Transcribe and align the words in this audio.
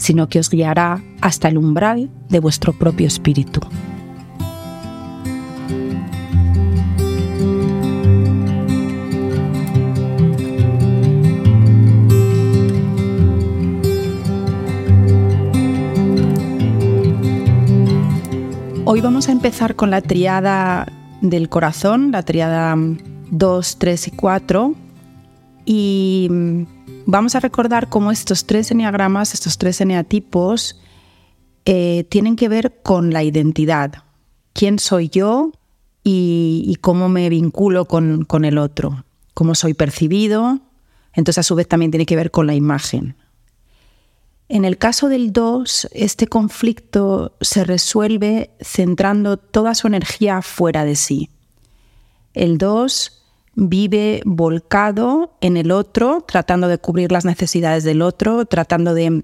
sino 0.00 0.28
que 0.28 0.38
os 0.38 0.48
guiará 0.48 1.02
hasta 1.20 1.48
el 1.48 1.58
umbral 1.58 2.10
de 2.30 2.40
vuestro 2.40 2.72
propio 2.72 3.06
espíritu. 3.06 3.60
Hoy 18.86 19.00
vamos 19.02 19.28
a 19.28 19.32
empezar 19.32 19.76
con 19.76 19.90
la 19.90 20.00
triada 20.00 20.88
del 21.20 21.48
corazón, 21.48 22.10
la 22.10 22.22
triada 22.22 22.74
2, 23.30 23.76
3 23.78 24.08
y 24.08 24.10
4. 24.10 24.74
Y 25.64 26.28
vamos 27.10 27.34
a 27.34 27.40
recordar 27.40 27.88
cómo 27.88 28.12
estos 28.12 28.46
tres 28.46 28.70
enneagramas, 28.70 29.34
estos 29.34 29.58
tres 29.58 29.80
eneatipos, 29.80 30.80
eh, 31.64 32.04
tienen 32.08 32.36
que 32.36 32.48
ver 32.48 32.80
con 32.82 33.12
la 33.12 33.22
identidad. 33.22 34.04
¿Quién 34.52 34.78
soy 34.78 35.08
yo 35.08 35.52
y, 36.04 36.76
cómo 36.80 37.08
me 37.08 37.28
vinculo 37.28 37.86
con, 37.86 38.24
con 38.24 38.44
el 38.44 38.58
otro? 38.58 39.04
¿Cómo 39.34 39.54
soy 39.54 39.74
percibido? 39.74 40.60
Entonces, 41.12 41.38
a 41.38 41.42
su 41.42 41.54
vez, 41.54 41.68
también 41.68 41.90
tiene 41.90 42.06
que 42.06 42.16
ver 42.16 42.30
con 42.30 42.46
la 42.46 42.54
imagen. 42.54 43.16
En 44.48 44.64
el 44.64 44.78
caso 44.78 45.08
del 45.08 45.32
2, 45.32 45.88
este 45.92 46.26
conflicto 46.26 47.36
se 47.40 47.64
resuelve 47.64 48.50
centrando 48.60 49.36
toda 49.36 49.74
su 49.74 49.86
energía 49.86 50.42
fuera 50.42 50.84
de 50.84 50.96
sí. 50.96 51.30
El 52.34 52.58
2 52.58 53.19
vive 53.60 54.22
volcado 54.24 55.36
en 55.42 55.58
el 55.58 55.70
otro, 55.70 56.24
tratando 56.26 56.66
de 56.66 56.78
cubrir 56.78 57.12
las 57.12 57.26
necesidades 57.26 57.84
del 57.84 58.00
otro, 58.00 58.46
tratando 58.46 58.94
de 58.94 59.22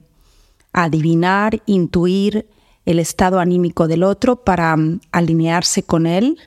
adivinar, 0.75 1.63
intuir 1.65 2.47
el 2.85 2.99
estado 2.99 3.41
anímico 3.41 3.89
del 3.89 4.03
otro 4.03 4.45
para 4.45 4.77
mm, 4.77 5.01
alinearse 5.11 5.85
con 5.85 6.07
él 6.07 6.39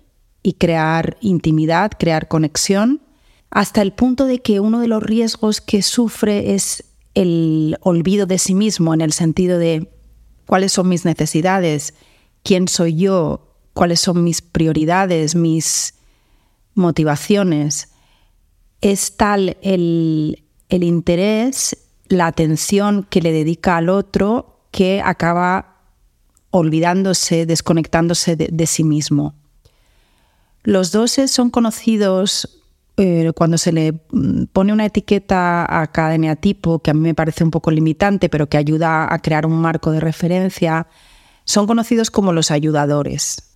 y 0.43 0.53
crear 0.53 1.17
intimidad, 1.19 1.91
crear 1.97 2.27
conexión, 2.27 3.01
hasta 3.49 3.81
el 3.81 3.91
punto 3.91 4.25
de 4.25 4.39
que 4.39 4.59
uno 4.59 4.81
de 4.81 4.87
los 4.87 5.01
riesgos 5.01 5.59
que 5.59 5.81
sufre 5.81 6.53
es 6.53 6.83
el 7.15 7.75
olvido 7.81 8.27
de 8.27 8.37
sí 8.37 8.53
mismo 8.53 8.93
en 8.93 9.01
el 9.01 9.13
sentido 9.13 9.57
de 9.57 9.89
cuáles 10.45 10.73
son 10.73 10.89
mis 10.89 11.05
necesidades, 11.05 11.95
quién 12.43 12.67
soy 12.67 12.95
yo, 12.95 13.47
cuáles 13.73 13.99
son 13.99 14.23
mis 14.23 14.43
prioridades, 14.43 15.33
mis 15.33 15.95
motivaciones. 16.79 17.89
Es 18.81 19.17
tal 19.17 19.57
el, 19.61 20.43
interés, 20.69 21.77
la 22.07 22.27
atención 22.27 23.05
que 23.09 23.21
le 23.21 23.31
dedica 23.31 23.77
al 23.77 23.89
otro 23.89 24.61
que 24.71 25.01
acaba 25.03 25.75
olvidándose, 26.51 27.45
desconectándose 27.45 28.35
de, 28.35 28.49
de 28.51 28.65
sí 28.65 28.83
mismo. 28.83 29.35
Los 30.63 30.91
doses 30.91 31.31
son 31.31 31.51
conocidos 31.51 32.59
eh, 33.01 33.31
cuando 33.33 33.57
se 33.57 33.71
le 33.71 33.93
mm, 34.11 34.45
pone 34.51 34.73
una 34.73 34.85
etiqueta 34.85 35.81
a 35.81 35.87
cada 35.87 36.15
eneatipo, 36.15 36.79
que 36.79 36.91
a 36.91 36.93
mí 36.93 36.99
me 36.99 37.15
parece 37.15 37.45
un 37.45 37.51
poco 37.51 37.71
limitante, 37.71 38.27
pero 38.27 38.49
que 38.49 38.57
ayuda 38.57 39.13
a 39.13 39.19
crear 39.19 39.45
un 39.45 39.61
marco 39.61 39.91
de 39.91 40.01
referencia, 40.01 40.85
son 41.45 41.65
conocidos 41.65 42.11
como 42.11 42.33
los 42.33 42.51
ayudadores. 42.51 43.48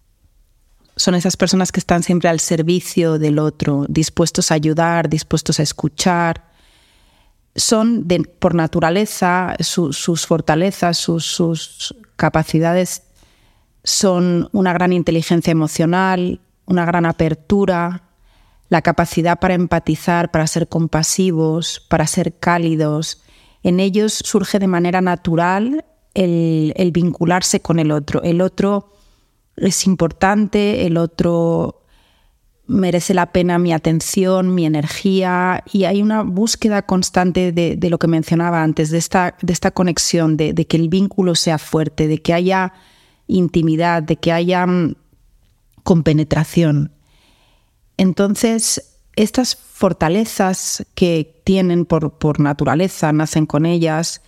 Son 0.96 1.16
esas 1.16 1.38
personas 1.38 1.72
que 1.72 1.80
están 1.80 2.04
siempre 2.04 2.30
al 2.30 2.40
servicio 2.40 3.18
del 3.20 3.40
otro, 3.40 3.86
dispuestos 3.90 4.52
a 4.52 4.56
ayudar, 4.56 5.10
dispuestos 5.10 5.60
a 5.60 5.64
escuchar. 5.64 6.52
Son 7.56 8.08
por 8.40 8.56
naturaleza, 8.56 9.56
sus 9.60 10.26
fortalezas, 10.28 10.98
sus 10.98 11.96
capacidades 12.16 13.04
son 13.84 14.50
una 14.54 14.74
gran 14.74 14.94
inteligencia 14.94 15.52
emocional, 15.52 16.40
una 16.66 16.86
gran 16.86 17.06
apertura, 17.06 18.04
la 18.70 18.82
capacidad 18.82 19.40
para 19.40 19.54
empatizar, 19.54 20.32
para 20.32 20.48
ser 20.48 20.68
compasivos, 20.68 21.86
para 21.90 22.08
ser 22.08 22.38
cálidos. 22.40 23.22
En 23.62 23.80
ellos 23.80 24.14
surge 24.14 24.60
de 24.60 24.68
manera 24.68 25.02
natural 25.02 25.86
el, 26.14 26.92
vincularse 26.94 27.62
con 27.62 27.80
el 27.80 27.92
otro. 27.92 28.24
El 28.24 28.42
otro 28.42 28.94
es 29.58 29.86
importante, 29.86 30.86
el 30.86 30.98
otro 30.98 31.82
merece 32.66 33.14
la 33.14 33.32
pena 33.32 33.60
mi 33.60 33.74
atención, 33.74 34.56
mi 34.56 34.66
energía 34.66 35.64
y 35.72 35.84
hay 35.84 36.02
una 36.02 36.24
búsqueda 36.24 36.84
constante 36.84 37.52
de, 37.52 37.90
lo 37.90 38.00
que 38.00 38.08
mencionaba 38.08 38.64
antes, 38.64 38.90
de 38.90 38.98
esta, 38.98 39.36
de 39.42 39.54
esta 39.54 39.72
conexión, 39.72 40.38
de, 40.38 40.54
de, 40.54 40.66
que 40.66 40.78
el 40.78 40.90
vínculo 40.90 41.36
sea 41.36 41.58
fuerte, 41.58 42.08
de 42.08 42.22
que 42.22 42.34
haya 42.34 42.74
intimidad, 43.28 44.02
de 44.04 44.16
que 44.16 44.32
haya 44.32 44.66
mm, 44.66 44.96
compenetración. 45.84 46.92
Entonces, 47.98 48.94
estas 49.16 49.56
fortalezas 49.56 50.86
que 50.96 51.42
tienen 51.44 51.86
por, 51.86 52.40
naturaleza, 52.40 53.12
nacen 53.14 53.46
con 53.46 53.66
ellas, 53.66 54.22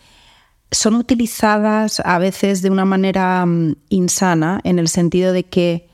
son 0.71 0.95
utilizadas 0.95 2.01
a 2.03 2.19
veces 2.19 2.61
de 2.61 2.69
una 2.69 2.85
manera 2.85 3.45
mm, 3.45 3.75
insana, 3.89 4.61
en 4.63 4.79
el 4.79 4.87
sentido 4.87 5.33
de 5.33 5.43
que 5.43 5.87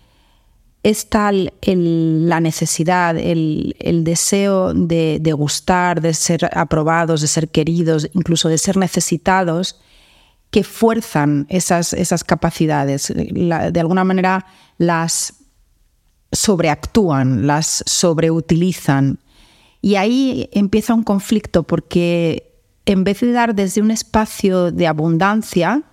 es 0.83 1.09
tal 1.09 1.53
la 1.61 2.39
necesidad, 2.39 3.15
el, 3.15 3.75
deseo 4.03 4.73
de, 4.73 5.33
gustar, 5.33 6.01
de 6.01 6.13
ser 6.13 6.49
aprobados, 6.53 7.21
de 7.21 7.27
ser 7.27 7.49
queridos, 7.49 8.09
incluso 8.13 8.49
de 8.49 8.57
ser 8.57 8.77
necesitados, 8.77 9.79
que 10.49 10.63
fuerzan 10.63 11.45
esas, 11.49 11.93
esas 11.93 12.23
capacidades. 12.23 13.13
de 13.15 13.79
alguna 13.79 14.03
manera 14.03 14.45
las 14.79 15.35
sobreactúan, 16.31 17.45
las 17.45 17.83
sobreutilizan. 17.85 19.19
Y 19.81 19.95
ahí 19.95 20.49
empieza 20.51 20.93
un 20.93 21.03
conflicto 21.03 21.63
porque 21.63 22.50
en 22.85 23.03
vez 23.03 23.21
de 23.21 23.31
dar 23.31 23.55
desde 23.55 23.81
un 23.81 23.91
espacio 23.91 24.71
de 24.71 24.87
abundancia, 24.87 25.83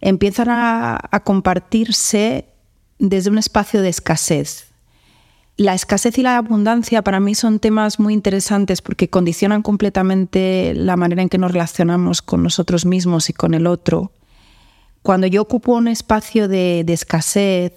empiezan 0.00 0.48
a, 0.50 1.22
compartirse 1.24 2.46
desde 2.98 3.30
un 3.30 3.38
espacio 3.38 3.82
de 3.82 3.88
escasez. 3.88 4.66
La 5.56 5.74
escasez 5.74 6.16
y 6.18 6.22
la 6.22 6.36
abundancia 6.36 7.02
para 7.02 7.18
mí 7.18 7.34
son 7.34 7.58
temas 7.58 7.98
muy 7.98 8.14
interesantes 8.14 8.80
porque 8.80 9.10
condicionan 9.10 9.62
completamente 9.62 10.72
la 10.74 10.96
manera 10.96 11.22
en 11.22 11.28
que 11.28 11.38
nos 11.38 11.52
relacionamos 11.52 12.22
con 12.22 12.44
nosotros 12.44 12.86
mismos 12.86 13.28
y 13.28 13.32
con 13.32 13.54
el 13.54 13.66
otro. 13.66 14.12
Cuando 15.02 15.26
yo 15.26 15.42
ocupo 15.42 15.74
un 15.74 15.88
espacio 15.88 16.46
de 16.48 16.84
escasez, 16.86 17.72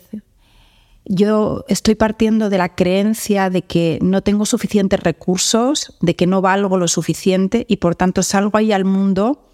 yo 1.05 1.65
estoy 1.67 1.95
partiendo 1.95 2.49
de 2.49 2.57
la 2.57 2.75
creencia 2.75 3.49
de 3.49 3.63
que 3.63 3.99
no 4.01 4.21
tengo 4.21 4.45
suficientes 4.45 4.99
recursos, 4.99 5.97
de 6.01 6.15
que 6.15 6.27
no 6.27 6.41
valgo 6.41 6.77
lo 6.77 6.87
suficiente 6.87 7.65
y 7.67 7.77
por 7.77 7.95
tanto 7.95 8.23
salgo 8.23 8.57
ahí 8.57 8.71
al 8.71 8.85
mundo 8.85 9.47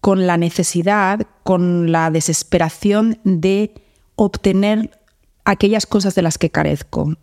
con 0.00 0.26
la 0.26 0.36
necesidad, 0.36 1.26
con 1.42 1.90
la 1.90 2.10
desesperación 2.10 3.18
de 3.24 3.74
obtener 4.14 5.00
aquellas 5.44 5.86
cosas 5.86 6.14
de 6.14 6.22
las 6.22 6.38
que 6.38 6.50
carezco. 6.50 7.14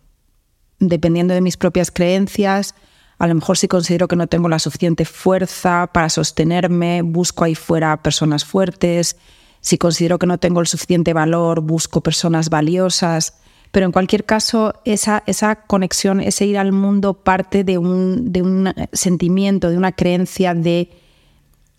Dependiendo 0.80 1.34
de 1.34 1.42
mis 1.42 1.56
propias 1.56 1.92
creencias, 1.92 2.76
a 3.18 3.28
lo 3.28 3.36
mejor 3.36 3.58
si 3.58 3.70
considero 3.70 4.10
que 4.10 4.18
no 4.18 4.28
tengo 4.28 4.50
la 4.50 4.60
suficiente 4.60 5.06
fuerza 5.06 5.88
para 5.94 6.10
sostenerme, 6.10 7.02
busco 7.04 7.46
ahí 7.46 7.56
fuera 7.56 8.02
personas 8.02 8.44
fuertes. 8.44 9.16
Si 9.62 9.78
considero 9.78 10.20
que 10.20 10.26
no 10.26 10.40
tengo 10.40 10.60
el 10.60 10.68
suficiente 10.68 11.14
valor, 11.14 11.62
busco 11.62 12.02
personas 12.02 12.50
valiosas. 12.50 13.36
Pero 13.74 13.88
en 13.88 13.92
cualquier 13.92 14.24
caso, 14.24 14.76
esa, 14.86 15.24
esa 15.26 15.56
conexión, 15.56 16.22
ese 16.22 16.46
ir 16.46 16.60
al 16.60 16.72
mundo 16.72 17.16
parte 17.16 17.64
de 17.64 17.80
un, 17.80 18.32
de 18.32 18.44
un 18.44 18.72
sentimiento, 18.92 19.72
de 19.72 19.78
una 19.78 19.94
creencia 19.94 20.54
de 20.54 20.92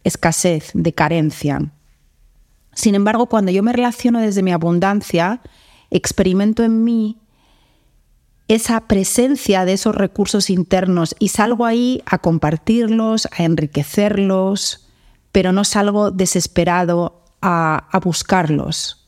escasez, 0.02 0.72
de 0.74 0.92
carencia. 0.92 1.70
Sin 2.72 2.96
embargo, 2.96 3.26
cuando 3.26 3.52
yo 3.52 3.62
me 3.62 3.72
relaciono 3.72 4.18
desde 4.18 4.42
mi 4.42 4.50
abundancia, 4.50 5.40
experimento 5.92 6.64
en 6.64 6.82
mí 6.82 7.20
esa 8.48 8.88
presencia 8.88 9.64
de 9.64 9.74
esos 9.74 9.94
recursos 9.94 10.50
internos 10.50 11.14
y 11.20 11.28
salgo 11.28 11.64
ahí 11.64 12.02
a 12.06 12.18
compartirlos, 12.18 13.28
a 13.38 13.44
enriquecerlos, 13.44 14.88
pero 15.30 15.52
no 15.52 15.62
salgo 15.62 16.10
desesperado 16.10 17.22
a, 17.40 17.86
a 17.92 18.00
buscarlos. 18.00 19.03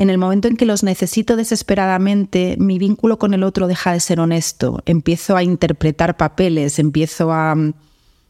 En 0.00 0.08
el 0.08 0.16
momento 0.16 0.48
en 0.48 0.56
que 0.56 0.64
los 0.64 0.82
necesito 0.82 1.36
desesperadamente, 1.36 2.56
mi 2.58 2.78
vínculo 2.78 3.18
con 3.18 3.34
el 3.34 3.42
otro 3.42 3.66
deja 3.66 3.92
de 3.92 4.00
ser 4.00 4.18
honesto. 4.18 4.82
Empiezo 4.86 5.36
a 5.36 5.42
interpretar 5.42 6.16
papeles, 6.16 6.78
empiezo 6.78 7.30
a... 7.30 7.54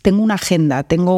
Tengo 0.03 0.21
una 0.21 0.35
agenda, 0.35 0.83
tengo 0.83 1.17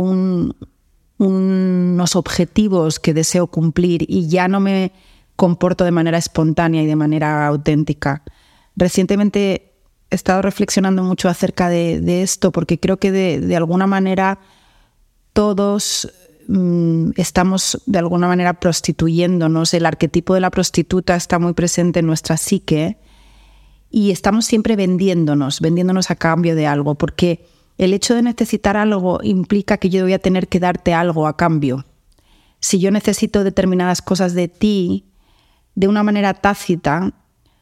unos 1.17 2.17
objetivos 2.17 3.01
que 3.01 3.15
deseo 3.15 3.47
cumplir 3.47 4.05
y 4.07 4.29
ya 4.29 4.47
no 4.47 4.61
me 4.61 4.93
comporto 5.37 5.85
de 5.85 5.91
manera 5.91 6.19
espontánea 6.19 6.83
y 6.83 6.87
de 6.87 6.97
manera 6.97 7.47
auténtica. 7.47 8.23
Recientemente 8.77 9.73
he 10.11 10.15
estado 10.15 10.43
reflexionando 10.43 11.03
mucho 11.03 11.31
acerca 11.31 11.71
de, 11.71 12.23
esto 12.23 12.53
porque 12.53 12.79
creo 12.79 12.99
que 12.99 13.11
de 13.11 13.57
alguna 13.57 13.87
manera 13.87 14.39
todos 15.33 16.13
Mm, 16.13 16.22
estamos 17.17 17.83
de 17.87 17.99
alguna 17.99 18.29
manera 18.29 18.55
prostituyéndonos. 18.55 19.75
El 19.75 19.87
arquetipo 19.87 20.35
de 20.35 20.41
la 20.41 20.51
prostituta 20.51 21.17
está 21.17 21.39
muy 21.39 21.53
presente 21.53 22.01
en 22.01 22.07
nuestra 22.07 22.37
psique 22.37 22.99
y 23.91 24.11
estamos 24.11 24.47
siempre 24.47 24.77
vendiéndonos, 24.77 25.61
vendiéndonos 25.61 26.11
a 26.11 26.17
cambio 26.17 26.55
de 26.55 26.67
algo, 26.67 26.95
porque 26.95 27.47
el 27.79 27.95
hecho 27.95 28.15
de 28.15 28.23
necesitar 28.23 28.77
algo 28.77 29.21
implica 29.23 29.77
que 29.77 29.91
yo 29.91 30.03
voy 30.03 30.15
a 30.15 30.19
tener 30.19 30.49
que 30.49 30.61
darte 30.61 30.95
algo 30.95 31.27
a 31.27 31.37
cambio. 31.37 31.85
Si 32.61 32.79
yo 32.79 32.91
necesito 32.91 33.45
determinadas 33.45 34.03
cosas 34.03 34.35
de 34.35 34.49
ti, 34.49 35.07
de 35.75 35.89
una 35.89 36.03
manera 36.03 36.35
tácita, 36.35 37.13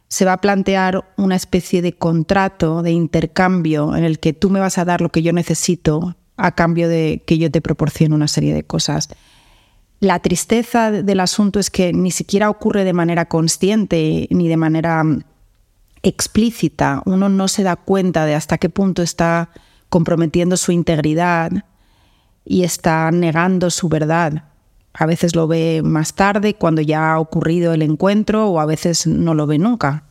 se 0.08 0.24
va 0.24 0.34
a 0.34 0.40
plantear 0.40 1.12
una 1.16 1.36
especie 1.36 1.82
de 1.82 1.96
contrato, 1.96 2.82
de 2.82 2.90
intercambio, 2.90 3.96
en 3.96 4.04
el 4.04 4.18
que 4.18 4.32
tú 4.32 4.50
me 4.50 4.60
vas 4.60 4.78
a 4.78 4.84
dar 4.84 5.00
lo 5.00 5.10
que 5.10 5.22
yo 5.22 5.32
necesito 5.32 6.16
a 6.40 6.52
cambio 6.52 6.88
de 6.88 7.22
que 7.26 7.38
yo 7.38 7.50
te 7.50 7.60
proporcione 7.60 8.14
una 8.14 8.28
serie 8.28 8.54
de 8.54 8.64
cosas. 8.64 9.08
La 10.00 10.18
tristeza 10.20 10.90
del 10.90 11.20
asunto 11.20 11.60
es 11.60 11.70
que 11.70 11.92
ni 11.92 12.10
siquiera 12.10 12.48
ocurre 12.48 12.84
de 12.84 12.94
manera 12.94 13.26
consciente 13.26 14.26
ni 14.30 14.48
de 14.48 14.56
manera 14.56 15.04
mm, 15.04 15.22
explícita. 16.02 17.02
Uno 17.04 17.28
no 17.28 17.48
se 17.48 17.62
da 17.62 17.76
cuenta 17.76 18.24
de 18.24 18.34
hasta 18.34 18.56
qué 18.56 18.70
punto 18.70 19.02
está 19.02 19.50
comprometiendo 19.90 20.56
su 20.56 20.72
integridad 20.72 21.52
y 22.46 22.64
está 22.64 23.10
negando 23.10 23.68
su 23.68 23.90
verdad. 23.90 24.44
A 24.94 25.04
veces 25.04 25.36
lo 25.36 25.46
ve 25.46 25.82
más 25.84 26.14
tarde, 26.14 26.54
cuando 26.54 26.80
ya 26.80 27.12
ha 27.12 27.20
ocurrido 27.20 27.74
el 27.74 27.82
encuentro, 27.82 28.48
o 28.48 28.60
a 28.60 28.66
veces 28.66 29.06
no 29.06 29.34
lo 29.34 29.46
ve 29.46 29.58
nunca. 29.58 30.04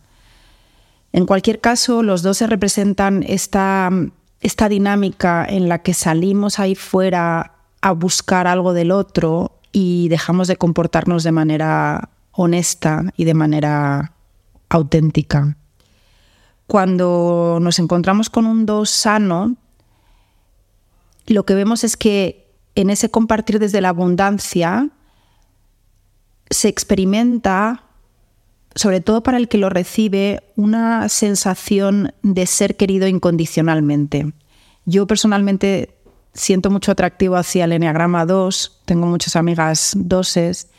En 1.11 1.25
cualquier 1.25 1.59
caso, 1.59 2.03
los 2.03 2.21
dos 2.21 2.37
se 2.37 2.45
representan 2.47 3.23
esta 3.27 3.89
mm, 3.91 4.11
esta 4.41 4.69
dinámica 4.69 5.45
en 5.47 5.69
la 5.69 5.79
que 5.79 5.93
salimos 5.93 6.59
ahí 6.59 6.75
fuera 6.75 7.53
a 7.81 7.91
buscar 7.91 8.47
algo 8.47 8.73
del 8.73 8.91
otro 8.91 9.59
y 9.71 10.09
dejamos 10.09 10.47
de 10.47 10.57
comportarnos 10.57 11.23
de 11.23 11.31
manera 11.31 12.09
honesta 12.31 13.03
y 13.17 13.25
de 13.25 13.33
manera 13.33 14.13
auténtica. 14.69 15.57
Cuando 16.67 17.57
nos 17.61 17.79
encontramos 17.79 18.29
con 18.29 18.45
un 18.45 18.65
dos 18.65 18.89
sano, 18.89 19.55
lo 21.25 21.45
que 21.45 21.55
vemos 21.55 21.83
es 21.83 21.97
que 21.97 22.47
en 22.75 22.89
ese 22.89 23.09
compartir 23.09 23.59
desde 23.59 23.81
la 23.81 23.89
abundancia 23.89 24.89
se 26.49 26.67
experimenta 26.67 27.83
sobre 28.75 29.01
todo 29.01 29.23
para 29.23 29.37
el 29.37 29.47
que 29.47 29.57
lo 29.57 29.69
recibe, 29.69 30.43
una 30.55 31.09
sensación 31.09 32.13
de 32.21 32.45
ser 32.45 32.75
querido 32.77 33.07
incondicionalmente. 33.07 34.33
Yo 34.85 35.07
personalmente 35.07 35.95
siento 36.33 36.69
mucho 36.69 36.91
atractivo 36.91 37.35
hacia 37.35 37.65
el 37.65 37.73
Enneagrama 37.73 38.25
2, 38.25 38.81
tengo 38.85 39.07
muchas 39.07 39.35
amigas 39.35 39.93
doses 39.95 40.69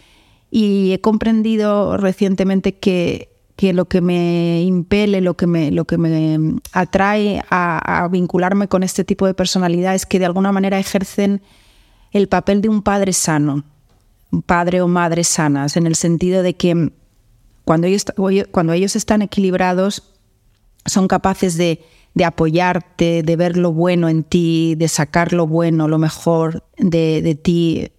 y 0.51 0.93
he 0.93 1.01
comprendido 1.01 1.97
recientemente 1.97 2.77
que, 2.77 3.29
lo 3.75 3.85
que 3.85 4.01
me 4.01 4.63
impele, 4.63 5.21
lo 5.21 5.37
que 5.37 5.47
me, 5.47 5.71
lo 5.71 5.85
que 5.85 5.99
me 5.99 6.59
atrae 6.73 7.43
a, 7.51 8.05
a 8.05 8.09
vincularme 8.09 8.69
con 8.69 8.83
este 8.83 9.05
tipo 9.05 9.27
de 9.27 9.35
personalidad 9.35 9.95
es 9.95 10.07
que 10.07 10.19
de 10.19 10.25
alguna 10.25 10.51
manera 10.51 10.79
ejercen 10.79 11.43
el 12.11 12.27
papel 12.29 12.63
de 12.63 12.71
un 12.71 12.83
padre 12.83 13.13
sano, 13.13 13.65
padre 14.47 14.81
o 14.81 14.89
madre 14.89 15.25
sanas, 15.25 15.77
en 15.77 15.87
el 15.87 15.95
sentido 15.95 16.43
de 16.43 16.55
que 16.55 16.91
cuando 17.71 17.87
ellos, 17.87 18.05
cuando 18.51 18.73
ellos 18.73 18.97
están 18.97 19.23
equilibrados, 19.23 20.03
son 20.87 21.07
capaces 21.07 21.57
de, 21.57 21.79
apoyarte, 22.25 23.23
de 23.23 23.37
ver 23.37 23.57
lo 23.57 23.73
bueno 23.73 24.09
en 24.09 24.25
ti, 24.25 24.75
de 24.77 24.89
sacar 24.89 25.33
lo 25.33 25.47
bueno, 25.47 25.87
lo 25.87 25.97
mejor 25.97 26.65
de, 26.79 27.23
de 27.23 27.37
ti, 27.37 27.93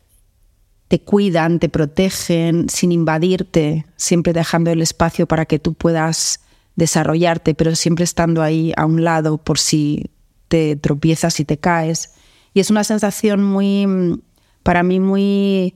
te 0.90 1.00
cuidan, 1.00 1.60
te 1.60 1.70
protegen 1.70 2.68
sin 2.68 2.92
invadirte, 2.92 3.86
siempre 3.96 4.34
dejando 4.34 4.72
el 4.72 4.82
espacio 4.82 5.26
para 5.26 5.46
que 5.46 5.58
tú 5.58 5.74
puedas 5.74 6.42
desarrollarte, 6.76 7.56
pero 7.56 7.74
siempre 7.74 8.04
estando 8.04 8.42
ahí 8.42 8.74
a 8.76 8.86
un 8.86 9.06
lado 9.06 9.38
por 9.38 9.58
si 9.58 10.12
te 10.50 10.76
tropiezas 10.76 11.40
y 11.40 11.46
te 11.46 11.58
caes. 11.58 12.12
Y 12.54 12.60
es 12.60 12.72
una 12.72 12.84
sensación 12.84 13.42
muy, 13.42 14.22
para 14.64 14.84
mí, 14.84 15.00
muy 15.00 15.76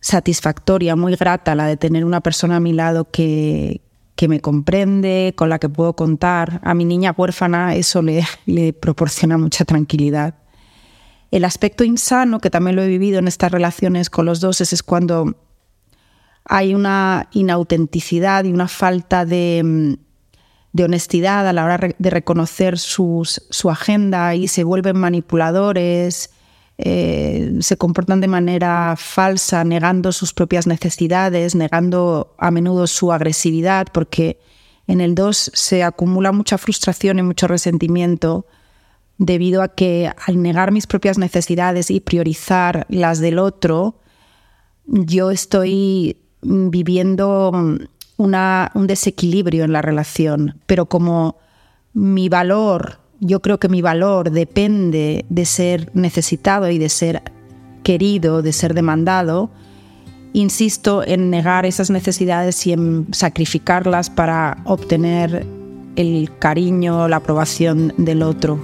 satisfactoria, 0.00 0.96
muy 0.96 1.14
grata 1.16 1.54
la 1.54 1.66
de 1.66 1.76
tener 1.76 2.04
una 2.04 2.20
persona 2.20 2.56
a 2.56 2.60
mi 2.60 2.72
lado 2.72 3.10
que, 3.10 3.82
que 4.16 4.28
me 4.28 4.40
comprende, 4.40 5.34
con 5.36 5.48
la 5.48 5.58
que 5.58 5.68
puedo 5.68 5.94
contar. 5.94 6.60
A 6.64 6.74
mi 6.74 6.84
niña 6.84 7.14
huérfana 7.16 7.74
eso 7.74 8.02
le, 8.02 8.24
le 8.46 8.72
proporciona 8.72 9.38
mucha 9.38 9.64
tranquilidad. 9.64 10.34
El 11.30 11.44
aspecto 11.44 11.84
insano, 11.84 12.40
que 12.40 12.50
también 12.50 12.76
lo 12.76 12.82
he 12.82 12.88
vivido 12.88 13.18
en 13.18 13.28
estas 13.28 13.52
relaciones 13.52 14.10
con 14.10 14.26
los 14.26 14.40
dos, 14.40 14.60
es 14.60 14.82
cuando 14.82 15.36
hay 16.44 16.74
una 16.74 17.28
inautenticidad 17.32 18.44
y 18.44 18.52
una 18.52 18.66
falta 18.66 19.24
de, 19.24 19.96
de 20.72 20.84
honestidad 20.84 21.46
a 21.46 21.52
la 21.52 21.64
hora 21.64 21.78
de 21.96 22.10
reconocer 22.10 22.78
sus, 22.78 23.46
su 23.50 23.70
agenda 23.70 24.34
y 24.34 24.48
se 24.48 24.64
vuelven 24.64 24.98
manipuladores, 24.98 26.30
eh, 26.82 27.58
se 27.60 27.76
comportan 27.76 28.22
de 28.22 28.28
manera 28.28 28.94
falsa, 28.96 29.64
negando 29.64 30.12
sus 30.12 30.32
propias 30.32 30.66
necesidades, 30.66 31.54
negando 31.54 32.34
a 32.38 32.50
menudo 32.50 32.86
su 32.86 33.12
agresividad, 33.12 33.88
porque 33.92 34.38
en 34.86 35.02
el 35.02 35.14
2 35.14 35.50
se 35.52 35.82
acumula 35.82 36.32
mucha 36.32 36.56
frustración 36.56 37.18
y 37.18 37.22
mucho 37.22 37.46
resentimiento 37.48 38.46
debido 39.18 39.60
a 39.60 39.68
que 39.68 40.10
al 40.26 40.40
negar 40.40 40.72
mis 40.72 40.86
propias 40.86 41.18
necesidades 41.18 41.90
y 41.90 42.00
priorizar 42.00 42.86
las 42.88 43.18
del 43.18 43.38
otro, 43.38 44.00
yo 44.86 45.30
estoy 45.30 46.16
viviendo 46.40 47.52
un 48.16 48.86
desequilibrio 48.86 49.64
en 49.64 49.72
la 49.72 49.82
relación, 49.82 50.58
pero 50.64 50.86
como 50.86 51.36
mi 51.92 52.30
valor 52.30 52.99
yo 53.20 53.40
creo 53.40 53.58
que 53.58 53.68
mi 53.68 53.82
valor 53.82 54.30
depende 54.30 55.24
de 55.28 55.44
ser 55.44 55.90
necesitado 55.94 56.70
y 56.70 56.78
de 56.78 56.88
ser 56.88 57.22
querido, 57.82 58.42
de 58.42 58.52
ser 58.52 58.74
demandado, 58.74 59.50
insisto 60.32 61.02
en 61.06 61.30
negar 61.30 61.66
esas 61.66 61.90
necesidades 61.90 62.66
y 62.66 62.72
en 62.72 63.08
sacrificarlas 63.12 64.10
para 64.10 64.58
obtener 64.64 65.46
el 65.96 66.30
cariño, 66.38 67.08
la 67.08 67.16
aprobación 67.16 67.92
del 67.96 68.22
otro. 68.22 68.58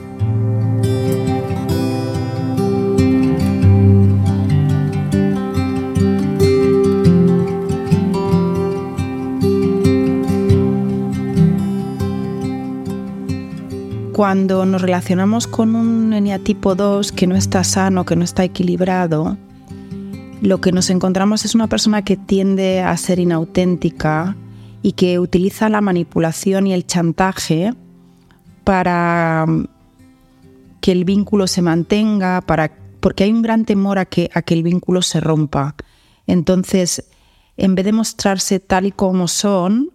Cuando 14.17 14.65
nos 14.65 14.81
relacionamos 14.81 15.47
con 15.47 15.77
un 15.77 16.15
eneatipo 16.15 16.75
2 16.75 17.13
que 17.13 17.27
no 17.27 17.37
está 17.37 17.63
sano, 17.65 18.07
que 18.07 18.17
no 18.17 18.25
está 18.25 18.45
equilibrado, 18.45 19.37
lo 20.41 20.63
que 20.63 20.73
nos 20.73 20.89
encontramos 20.89 21.45
es 21.45 21.55
una 21.55 21.67
persona 21.67 22.01
que 22.01 22.17
tiende 22.17 22.81
a 22.81 22.97
ser 22.97 23.19
inauténtica 23.19 24.35
y 24.81 24.93
que 24.93 25.19
utiliza 25.19 25.69
la 25.69 25.83
manipulación 25.83 26.67
y 26.67 26.73
el 26.73 26.87
chantaje 26.87 27.75
para 28.65 29.45
mm, 29.47 29.67
que 30.81 30.93
el 30.93 31.05
vínculo 31.05 31.47
se 31.47 31.61
mantenga, 31.61 32.41
para, 32.41 32.73
porque 33.01 33.25
hay 33.25 33.33
un 33.33 33.43
gran 33.43 33.67
temor 33.67 33.99
a 33.99 34.07
que, 34.07 34.31
a 34.33 34.41
que 34.41 34.55
el 34.55 34.63
vínculo 34.63 35.03
se 35.03 35.21
rompa. 35.21 35.75
Entonces, 36.27 37.05
en 37.59 37.75
vez 37.75 37.85
de 37.85 37.93
mostrarse 37.93 38.61
tal 38.61 38.87
y 38.87 38.93
como 38.93 39.29
son, 39.29 39.91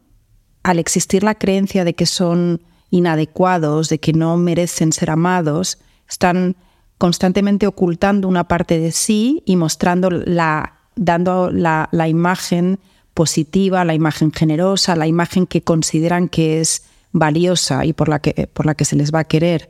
al 0.62 0.78
existir 0.78 1.24
la 1.24 1.34
creencia 1.34 1.84
de 1.84 1.96
que 1.96 2.06
son 2.06 2.62
inadecuados, 2.92 3.90
de 3.90 4.00
que 4.00 4.14
no 4.14 4.38
merecen 4.38 4.94
ser 4.94 5.10
amados, 5.10 5.80
están 6.08 6.56
constantemente 7.00 7.66
ocultando 7.66 8.28
una 8.28 8.48
parte 8.48 8.80
de 8.80 8.92
sí 8.92 9.42
y 9.48 9.56
mostrando 9.56 10.12
la, 10.12 10.74
dando 10.96 11.50
la, 11.50 11.90
la 11.92 12.08
imagen 12.08 12.80
positiva, 13.16 13.84
la 13.86 13.96
imagen 13.96 14.32
generosa, 14.32 14.96
la 14.96 15.08
imagen 15.08 15.48
que 15.48 15.64
consideran 15.64 16.30
que 16.30 16.62
es 16.62 16.84
valiosa 17.12 17.86
y 17.86 17.94
por 17.94 18.08
la 18.08 18.20
que, 18.20 18.48
por 18.48 18.66
la 18.66 18.76
que 18.76 18.86
se 18.86 18.96
les 18.96 19.14
va 19.14 19.20
a 19.20 19.24
querer. 19.24 19.70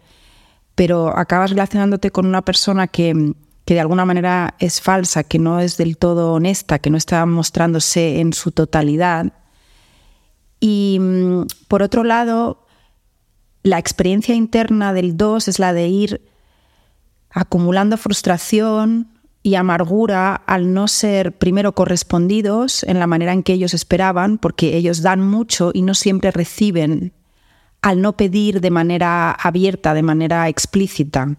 Pero 0.76 1.18
acabas 1.18 1.52
relacionándote 1.52 2.12
con 2.12 2.26
una 2.26 2.44
persona 2.44 2.88
que, 2.88 3.34
que 3.66 3.74
de 3.74 3.80
alguna 3.80 4.06
manera 4.06 4.56
es 4.60 4.82
falsa, 4.82 5.24
que 5.24 5.40
no 5.40 5.60
es 5.60 5.78
del 5.78 5.98
todo 5.98 6.34
honesta, 6.34 6.80
que 6.80 6.90
no 6.90 6.98
está 6.98 7.26
mostrándose 7.26 8.20
en 8.20 8.34
su 8.34 8.52
totalidad. 8.52 9.34
Y 10.60 10.98
mm, 11.00 11.44
por 11.68 11.82
otro 11.82 12.04
lado, 12.04 12.61
la 13.64 13.78
experiencia 13.78 14.36
interna 14.36 14.94
del 14.94 15.18
2 15.18 15.48
es 15.48 15.60
la 15.60 15.74
de 15.74 15.88
ir 15.88 16.22
acumulando 17.30 17.98
frustración 17.98 19.08
y 19.44 19.56
amargura 19.56 20.36
al 20.36 20.74
no 20.74 20.88
ser 20.88 21.38
primero 21.38 21.74
correspondidos 21.74 22.84
en 22.84 23.00
la 23.00 23.08
manera 23.08 23.34
en 23.34 23.44
que 23.44 23.54
ellos 23.54 23.74
esperaban, 23.74 24.38
porque 24.38 24.78
ellos 24.78 25.02
dan 25.02 25.22
mucho 25.22 25.72
y 25.74 25.82
no 25.82 25.94
siempre 25.94 26.32
reciben, 26.32 27.14
al 27.82 28.02
no 28.02 28.18
pedir 28.18 28.62
de 28.62 28.70
manera 28.70 29.32
abierta, 29.32 29.94
de 29.94 30.04
manera 30.04 30.48
explícita. 30.48 31.38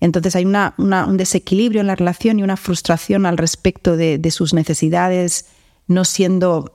Entonces 0.00 0.36
hay 0.36 0.44
un 0.44 1.16
desequilibrio 1.16 1.80
en 1.80 1.86
la 1.86 1.96
relación 1.96 2.38
y 2.38 2.42
una 2.42 2.56
frustración 2.56 3.26
al 3.26 3.38
respecto 3.38 3.96
de, 3.96 4.30
sus 4.30 4.54
necesidades 4.54 5.46
no 5.86 6.04
siendo 6.04 6.73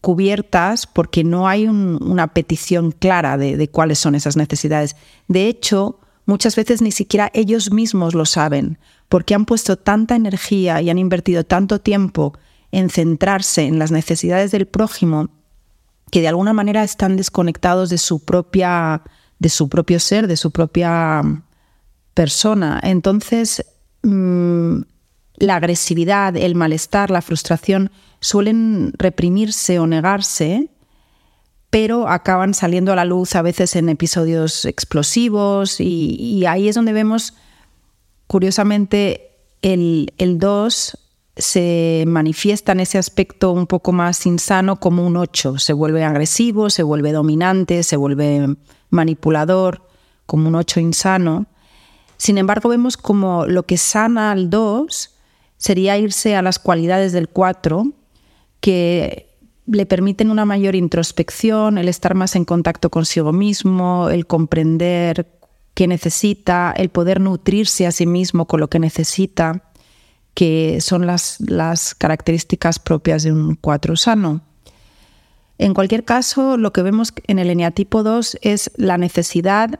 cubiertas 0.00 0.86
porque 0.86 1.24
no 1.24 1.46
hay 1.48 1.66
una 1.66 2.28
petición 2.28 2.92
clara 2.92 3.36
de 3.36 3.68
cuáles 3.68 3.98
son 3.98 4.14
esas 4.14 4.36
necesidades. 4.36 4.96
De 5.28 5.46
hecho, 5.46 6.00
muchas 6.26 6.56
veces 6.56 6.80
ni 6.80 6.92
siquiera 6.92 7.30
ellos 7.34 7.70
mismos 7.70 8.14
lo 8.14 8.24
saben, 8.24 8.78
porque 9.08 9.34
han 9.34 9.44
puesto 9.44 9.76
tanta 9.76 10.16
energía 10.16 10.80
y 10.80 10.90
han 10.90 10.98
invertido 10.98 11.44
tanto 11.44 11.80
tiempo 11.80 12.32
en 12.72 12.88
centrarse 12.88 13.62
en 13.62 13.78
las 13.78 13.90
necesidades 13.90 14.52
del 14.52 14.66
prójimo 14.66 15.28
que 16.10 16.20
de 16.20 16.28
alguna 16.28 16.52
manera 16.52 16.82
están 16.82 17.16
desconectados 17.16 17.90
de 17.90 17.98
su 17.98 18.24
propia 18.24 19.02
de 19.40 19.48
su 19.48 19.68
propio 19.68 19.98
ser, 19.98 20.26
de 20.26 20.36
su 20.36 20.50
propia 20.50 21.22
persona. 22.14 22.78
Entonces, 22.82 23.64
mm, 24.02 24.82
la 25.36 25.56
agresividad, 25.56 26.36
el 26.36 26.54
malestar, 26.54 27.10
la 27.10 27.22
frustración 27.22 27.90
suelen 28.20 28.92
reprimirse 28.98 29.78
o 29.78 29.86
negarse, 29.86 30.70
pero 31.70 32.08
acaban 32.08 32.54
saliendo 32.54 32.92
a 32.92 32.96
la 32.96 33.04
luz 33.04 33.36
a 33.36 33.42
veces 33.42 33.76
en 33.76 33.88
episodios 33.88 34.64
explosivos 34.64 35.80
y, 35.80 36.44
ahí 36.46 36.68
es 36.68 36.74
donde 36.74 36.92
vemos 36.92 37.34
Curiosamente, 38.30 39.32
el, 39.60 40.06
2 40.16 40.98
se 41.36 42.04
manifiesta 42.06 42.70
en 42.70 42.78
ese 42.78 42.96
aspecto 42.96 43.50
un 43.50 43.66
poco 43.66 43.90
más 43.90 44.24
insano 44.24 44.78
como 44.78 45.04
un 45.04 45.16
8. 45.16 45.58
Se 45.58 45.72
vuelve 45.72 46.04
agresivo, 46.04 46.70
se 46.70 46.84
vuelve 46.84 47.10
dominante, 47.10 47.82
se 47.82 47.96
vuelve 47.96 48.54
manipulador, 48.90 49.82
como 50.26 50.46
un 50.46 50.54
8 50.54 50.78
insano. 50.78 51.46
Sin 52.18 52.38
embargo, 52.38 52.68
vemos 52.68 52.96
como 52.96 53.46
lo 53.46 53.64
que 53.64 53.78
sana 53.78 54.30
al 54.30 54.48
2 54.48 55.10
sería 55.56 55.98
irse 55.98 56.36
a 56.36 56.42
las 56.42 56.60
cualidades 56.60 57.10
del 57.10 57.28
4, 57.28 57.90
que 58.60 59.30
le 59.66 59.86
permiten 59.86 60.30
una 60.30 60.44
mayor 60.44 60.74
introspección, 60.74 61.78
el 61.78 61.88
estar 61.88 62.14
más 62.14 62.34
en 62.36 62.44
contacto 62.44 62.90
consigo 62.90 63.32
mismo, 63.32 64.08
el 64.10 64.26
comprender 64.26 65.26
que 65.74 65.86
necesita, 65.86 66.74
el 66.76 66.88
poder 66.88 67.20
nutrirse 67.20 67.86
a 67.86 67.92
sí 67.92 68.06
mismo 68.06 68.46
con 68.46 68.60
lo 68.60 68.68
que 68.68 68.78
necesita, 68.78 69.62
que 70.34 70.80
son 70.80 71.06
las, 71.06 71.40
las 71.40 71.94
características 71.94 72.78
propias 72.78 73.22
de 73.22 73.32
un 73.32 73.54
cuatro 73.54 73.96
sano. 73.96 74.42
En 75.58 75.74
cualquier 75.74 76.04
caso, 76.04 76.56
lo 76.56 76.72
que 76.72 76.82
vemos 76.82 77.12
en 77.26 77.38
el 77.38 77.50
eneatipo 77.50 78.02
2 78.02 78.38
es 78.42 78.70
la 78.76 78.98
necesidad 78.98 79.78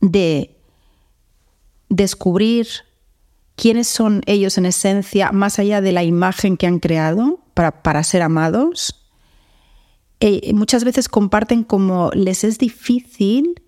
de 0.00 0.56
descubrir 1.88 2.66
quiénes 3.56 3.86
son 3.86 4.22
ellos 4.26 4.58
en 4.58 4.66
esencia, 4.66 5.30
más 5.32 5.58
allá 5.58 5.80
de 5.80 5.92
la 5.92 6.02
imagen 6.02 6.56
que 6.56 6.66
han 6.66 6.80
creado 6.80 7.43
para, 7.54 7.82
para 7.82 8.02
ser 8.02 8.22
amados. 8.22 9.00
Eh, 10.20 10.52
muchas 10.54 10.84
veces 10.84 11.08
comparten 11.08 11.64
como 11.64 12.10
les 12.14 12.44
es 12.44 12.58
difícil 12.58 13.62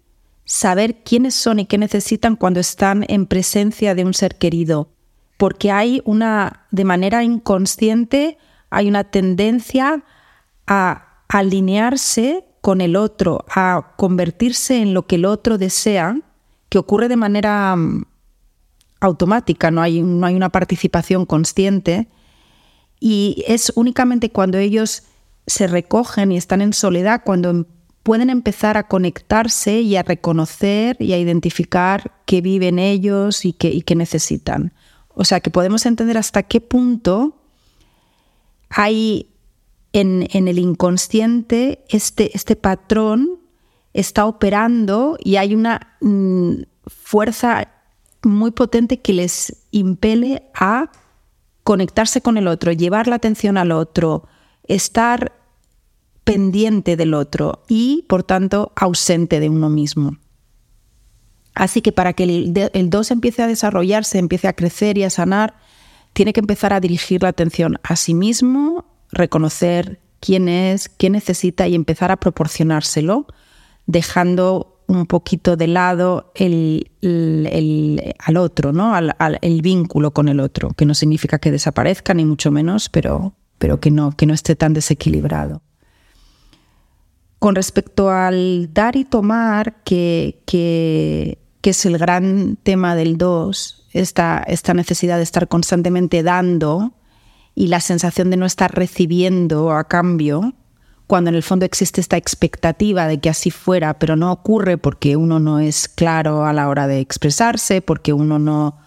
saber 0.45 1.03
quiénes 1.03 1.35
son 1.35 1.59
y 1.59 1.67
qué 1.67 1.77
necesitan 1.77 2.37
cuando 2.37 2.61
están 2.61 3.05
en 3.09 3.27
presencia 3.27 3.95
de 3.95 4.05
un 4.05 4.15
ser 4.15 4.39
querido, 4.39 4.89
porque 5.37 5.71
hay 5.71 6.01
una, 6.05 6.67
de 6.71 6.85
manera 6.85 7.25
inconsciente, 7.25 8.39
hay 8.71 8.89
una 8.89 9.05
tendencia 9.05 10.05
a 10.67 11.23
alinearse 11.29 12.45
con 12.61 12.81
el 12.81 12.97
otro, 12.97 13.45
a 13.49 13.95
convertirse 13.97 14.81
en 14.81 14.95
lo 14.95 15.07
que 15.07 15.17
el 15.17 15.25
otro 15.25 15.59
desea, 15.59 16.17
que 16.69 16.79
ocurre 16.79 17.09
de 17.09 17.17
manera 17.17 17.75
mm, 17.77 18.05
automática, 19.01 19.71
no 19.71 19.83
hay, 19.83 20.03
no 20.03 20.27
hay 20.27 20.37
una 20.37 20.51
participación 20.51 21.27
consciente, 21.27 22.09
y 23.01 23.45
es 23.47 23.73
únicamente 23.77 24.31
cuando 24.31 24.59
ellos 24.59 25.03
se 25.47 25.67
recogen 25.67 26.33
y 26.33 26.37
están 26.37 26.61
en 26.61 26.73
soledad, 26.73 27.23
cuando 27.25 27.67
pueden 28.03 28.31
empezar 28.31 28.77
a 28.77 28.87
conectarse 28.87 29.81
y 29.81 29.97
a 29.97 30.03
reconocer 30.03 30.97
y 31.01 31.13
a 31.13 31.19
identificar 31.19 32.13
qué 32.25 32.41
viven 32.41 32.79
ellos 32.79 33.45
y 33.45 33.53
qué, 33.53 33.95
necesitan. 33.97 34.73
O 35.09 35.25
sea, 35.25 35.41
que 35.41 35.51
podemos 35.51 35.87
entender 35.87 36.17
hasta 36.17 36.45
qué 36.45 36.61
punto 36.61 37.37
hay 38.69 39.31
en, 39.93 40.29
el 40.33 40.59
inconsciente 40.59 41.85
este, 41.89 42.31
este, 42.37 42.55
patrón 42.55 43.41
está 43.93 44.27
operando 44.27 45.17
y 45.19 45.37
hay 45.37 45.55
una 45.55 45.97
mm, 46.01 46.63
fuerza 46.87 47.73
muy 48.23 48.51
potente 48.51 49.01
que 49.01 49.15
les 49.15 49.65
impele 49.71 50.45
a 50.55 50.93
conectarse 51.67 52.21
con 52.21 52.37
el 52.37 52.47
otro, 52.47 52.71
llevar 52.71 53.09
la 53.09 53.17
atención 53.17 53.59
al 53.59 53.73
otro, 53.73 54.29
estar 54.69 55.33
pendiente 56.23 56.97
del 56.97 57.13
otro 57.13 57.65
y, 57.69 58.05
por 58.09 58.23
tanto, 58.23 58.71
ausente 58.77 59.41
de 59.41 59.49
uno 59.49 59.69
mismo. 59.69 60.17
Así 61.57 61.83
que 61.83 61.91
para 61.91 62.13
que 62.13 62.23
el 62.73 62.91
2 62.91 63.11
empiece 63.11 63.43
a 63.43 63.49
desarrollarse, 63.49 64.19
empiece 64.19 64.47
a 64.47 64.53
crecer 64.53 64.97
y 64.97 65.03
a 65.03 65.11
sanar, 65.11 65.57
tiene 66.13 66.33
que 66.33 66.39
empezar 66.39 66.73
a 66.73 66.79
dirigir 66.79 67.25
la 67.25 67.31
atención 67.31 67.81
a 67.83 67.97
sí 67.97 68.15
mismo, 68.15 68.85
reconocer 69.11 69.99
quién 70.21 70.49
es, 70.49 70.89
qué 70.89 71.11
necesita 71.11 71.67
y 71.67 71.75
empezar 71.75 72.13
a 72.13 72.17
proporcionárselo, 72.19 73.27
dejando 73.87 74.76
un 74.89 75.07
poquito 75.07 75.57
de 75.57 75.67
lado 75.67 76.33
el, 76.35 76.91
al 78.19 78.37
otro, 78.37 78.73
¿no? 78.73 78.95
el 78.97 79.63
vínculo 79.63 80.13
con 80.13 80.29
el 80.29 80.41
otro, 80.41 80.71
que 80.71 80.87
no 80.87 80.95
significa 80.95 81.39
que 81.39 81.51
desaparezca, 81.51 82.15
ni 82.15 82.25
mucho 82.25 82.51
menos, 82.51 82.89
pero, 82.89 83.35
pero 83.59 83.81
que, 83.81 83.91
no, 83.91 84.13
que 84.13 84.27
no 84.27 84.35
esté 84.35 84.55
tan 84.57 84.73
desequilibrado. 84.73 85.63
Con 87.39 87.55
respecto 87.55 88.11
al 88.11 88.73
dar 88.73 88.97
y 88.97 89.05
tomar, 89.05 89.83
que, 89.85 90.43
que, 90.47 91.39
es 91.63 91.85
el 91.85 91.99
gran 91.99 92.57
tema 92.63 92.95
del 92.95 93.19
2, 93.19 93.89
esta, 93.93 94.45
esta 94.47 94.73
necesidad 94.73 95.17
de 95.17 95.25
estar 95.25 95.49
constantemente 95.49 96.23
dando 96.23 96.93
y 97.57 97.67
la 97.67 97.81
sensación 97.81 98.31
de 98.31 98.37
no 98.37 98.47
estar 98.47 98.73
recibiendo 98.73 99.73
a 99.73 99.83
cambio, 99.83 100.55
cuando 101.07 101.31
en 101.31 101.37
el 101.37 101.43
fondo 101.43 101.65
existe 101.65 102.01
esta 102.01 102.17
expectativa 102.17 103.07
de 103.07 103.21
que 103.21 103.29
así 103.29 103.51
fuera, 103.51 103.99
pero 103.99 104.17
no 104.17 104.33
ocurre 104.33 104.77
porque 104.77 105.17
uno 105.17 105.39
no 105.39 105.61
es 105.61 105.89
claro 105.89 106.45
a 106.45 106.53
la 106.53 106.69
hora 106.69 106.87
de 106.89 107.01
expresarse, 107.01 107.81
porque 107.81 108.13
uno 108.13 108.39
no 108.39 108.79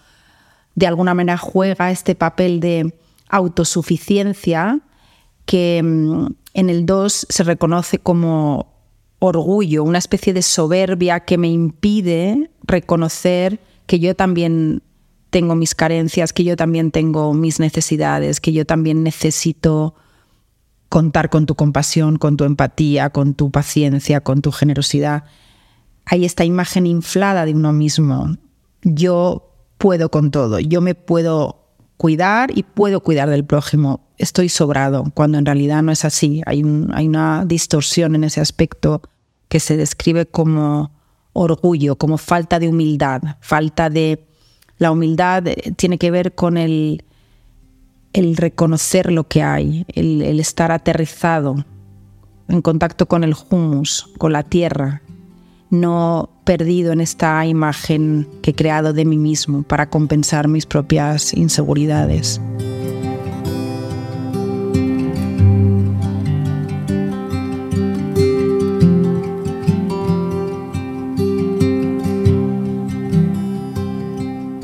de 0.74 0.86
alguna 0.86 1.14
manera 1.14 1.38
juega 1.38 1.90
este 1.90 2.14
papel 2.14 2.60
de 2.60 2.94
autosuficiencia 3.28 4.80
que, 5.46 5.82
mm, 5.82 6.26
en 6.54 6.70
el 6.70 6.86
2 6.86 7.26
se 7.28 7.44
reconoce 7.44 7.98
como 7.98 8.72
orgullo, 9.18 9.84
una 9.84 9.98
especie 9.98 10.32
de 10.32 10.42
soberbia 10.42 11.20
que 11.20 11.38
me 11.38 11.48
impide 11.48 12.50
reconocer 12.62 13.60
que 13.86 13.98
yo 13.98 14.14
también 14.14 14.82
tengo 15.30 15.54
mis 15.54 15.74
carencias, 15.74 16.32
que 16.32 16.44
yo 16.44 16.56
también 16.56 16.90
tengo 16.90 17.34
mis 17.34 17.60
necesidades, 17.60 18.40
que 18.40 18.52
yo 18.52 18.64
también 18.66 19.02
necesito 19.02 19.94
contar 20.90 21.30
con 21.30 21.46
tu 21.46 21.54
compasión, 21.54 22.18
con 22.18 22.36
tu 22.36 22.44
empatía, 22.44 23.08
con 23.08 23.32
tu 23.32 23.50
paciencia, 23.50 24.20
con 24.20 24.42
tu 24.42 24.52
generosidad. 24.52 25.24
Hay 26.04 26.26
esta 26.26 26.44
imagen 26.44 26.86
inflada 26.86 27.46
de 27.46 27.54
uno 27.54 27.72
mismo. 27.72 28.36
Yo 28.82 29.54
puedo 29.78 30.10
con 30.10 30.30
todo, 30.30 30.60
yo 30.60 30.82
me 30.82 30.94
puedo 30.94 31.64
cuidar 31.96 32.50
y 32.54 32.64
puedo 32.64 33.00
cuidar 33.00 33.30
del 33.30 33.46
prójimo 33.46 34.10
estoy 34.20 34.50
sobrado, 34.50 35.04
cuando 35.14 35.38
en 35.38 35.46
realidad 35.46 35.82
no 35.82 35.92
es 35.92 36.04
así. 36.04 36.42
Hay, 36.46 36.62
una 36.62 37.44
distorsión 37.46 38.14
en 38.14 38.24
ese 38.24 38.40
aspecto 38.40 39.02
que 39.48 39.60
se 39.60 39.76
describe 39.76 40.26
como 40.26 40.92
orgullo, 41.32 41.96
como 41.96 42.18
falta 42.18 42.58
de 42.58 42.68
humildad, 42.68 43.22
falta 43.40 43.90
de... 43.90 44.26
La 44.76 44.92
humildad 44.92 45.46
eh, 45.46 45.74
tiene 45.76 45.98
que 45.98 46.10
ver 46.10 46.34
con 46.34 46.56
el, 46.56 47.04
el 48.12 48.36
reconocer 48.36 49.12
lo 49.12 49.24
que 49.28 49.42
hay, 49.42 49.86
el, 49.94 50.40
estar 50.40 50.72
aterrizado 50.72 51.64
en 52.48 52.62
contacto 52.62 53.06
con 53.06 53.24
el 53.24 53.34
humus, 53.50 54.10
con 54.18 54.32
la 54.32 54.42
tierra, 54.42 55.02
no 55.70 56.30
perdido 56.44 56.92
en 56.92 57.00
esta 57.00 57.46
imagen 57.46 58.26
que 58.42 58.50
he 58.50 58.54
creado 58.54 58.92
de 58.92 59.04
mí 59.04 59.16
mismo 59.16 59.62
para 59.62 59.88
compensar 59.88 60.48
mis 60.48 60.66
propias 60.66 61.32
inseguridades. 61.32 62.40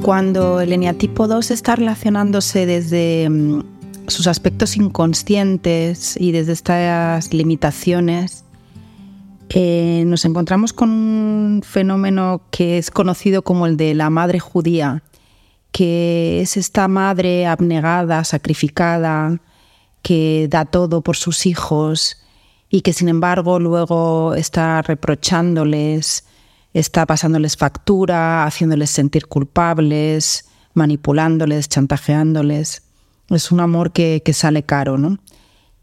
Cuando 0.06 0.60
el 0.60 0.72
eneatipo 0.72 1.26
2 1.26 1.50
está 1.50 1.74
relacionándose 1.74 2.64
desde 2.64 3.28
mm, 3.28 3.64
sus 4.06 4.28
aspectos 4.28 4.76
inconscientes 4.76 6.16
y 6.16 6.30
desde 6.30 6.52
estas 6.52 7.34
limitaciones, 7.34 8.44
eh, 9.48 10.04
nos 10.06 10.24
encontramos 10.24 10.72
con 10.72 10.90
un 10.90 11.62
fenómeno 11.64 12.42
que 12.52 12.78
es 12.78 12.92
conocido 12.92 13.42
como 13.42 13.66
el 13.66 13.76
de 13.76 13.96
la 13.96 14.08
madre 14.08 14.38
judía, 14.38 15.02
que 15.72 16.40
es 16.40 16.56
esta 16.56 16.86
madre 16.86 17.48
abnegada, 17.48 18.22
sacrificada, 18.22 19.40
que 20.02 20.46
da 20.48 20.66
todo 20.66 21.00
por 21.00 21.16
sus 21.16 21.46
hijos 21.46 22.24
y 22.70 22.82
que 22.82 22.92
sin 22.92 23.08
embargo 23.08 23.58
luego 23.58 24.34
está 24.36 24.82
reprochándoles, 24.82 26.24
está 26.78 27.06
pasándoles 27.06 27.56
factura, 27.56 28.44
haciéndoles 28.44 28.90
sentir 28.90 29.26
culpables, 29.26 30.48
manipulándoles, 30.74 31.68
chantajeándoles. 31.68 32.82
Es 33.30 33.50
un 33.50 33.60
amor 33.60 33.92
que, 33.92 34.22
que 34.24 34.32
sale 34.32 34.62
caro, 34.62 34.98
¿no? 34.98 35.18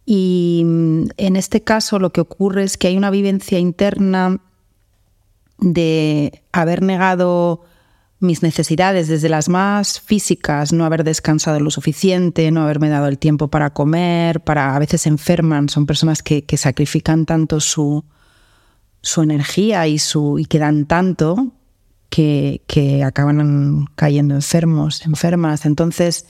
Y 0.06 0.64
mm, 0.66 1.06
en 1.18 1.36
este 1.36 1.64
caso 1.64 2.00
lo 2.00 2.12
que 2.12 2.22
ocurre 2.22 2.64
es 2.64 2.78
que 2.78 2.88
hay 2.88 2.98
una 2.98 3.10
vivencia 3.10 3.60
interna 3.60 4.40
de 5.60 6.44
haber 6.52 6.82
negado 6.82 7.64
mis 8.24 8.42
necesidades, 8.42 9.08
desde 9.08 9.30
las 9.30 9.50
más 9.50 10.00
físicas, 10.00 10.72
no 10.72 10.86
haber 10.86 11.04
descansado 11.04 11.60
lo 11.60 11.70
suficiente, 11.70 12.50
no 12.52 12.62
haberme 12.64 12.90
dado 12.90 13.08
el 13.08 13.20
tiempo 13.20 13.50
para 13.50 13.72
comer, 13.72 14.42
para 14.42 14.76
a 14.76 14.80
veces 14.80 15.06
enferman, 15.08 15.68
son 15.68 15.86
personas 15.86 16.24
que, 16.24 16.46
sacrifican 16.56 17.26
tanto 17.26 17.60
su, 17.60 18.06
su 19.04 19.22
energía 19.22 19.86
y, 19.88 20.00
su, 20.00 20.40
y 20.40 20.46
que 20.46 20.58
dan 20.58 20.86
tanto 20.86 21.52
que, 22.10 22.64
que 22.66 23.04
acaban 23.04 23.86
cayendo 23.96 24.34
enfermos, 24.34 25.06
enfermas. 25.06 25.68
Entonces, 25.68 26.26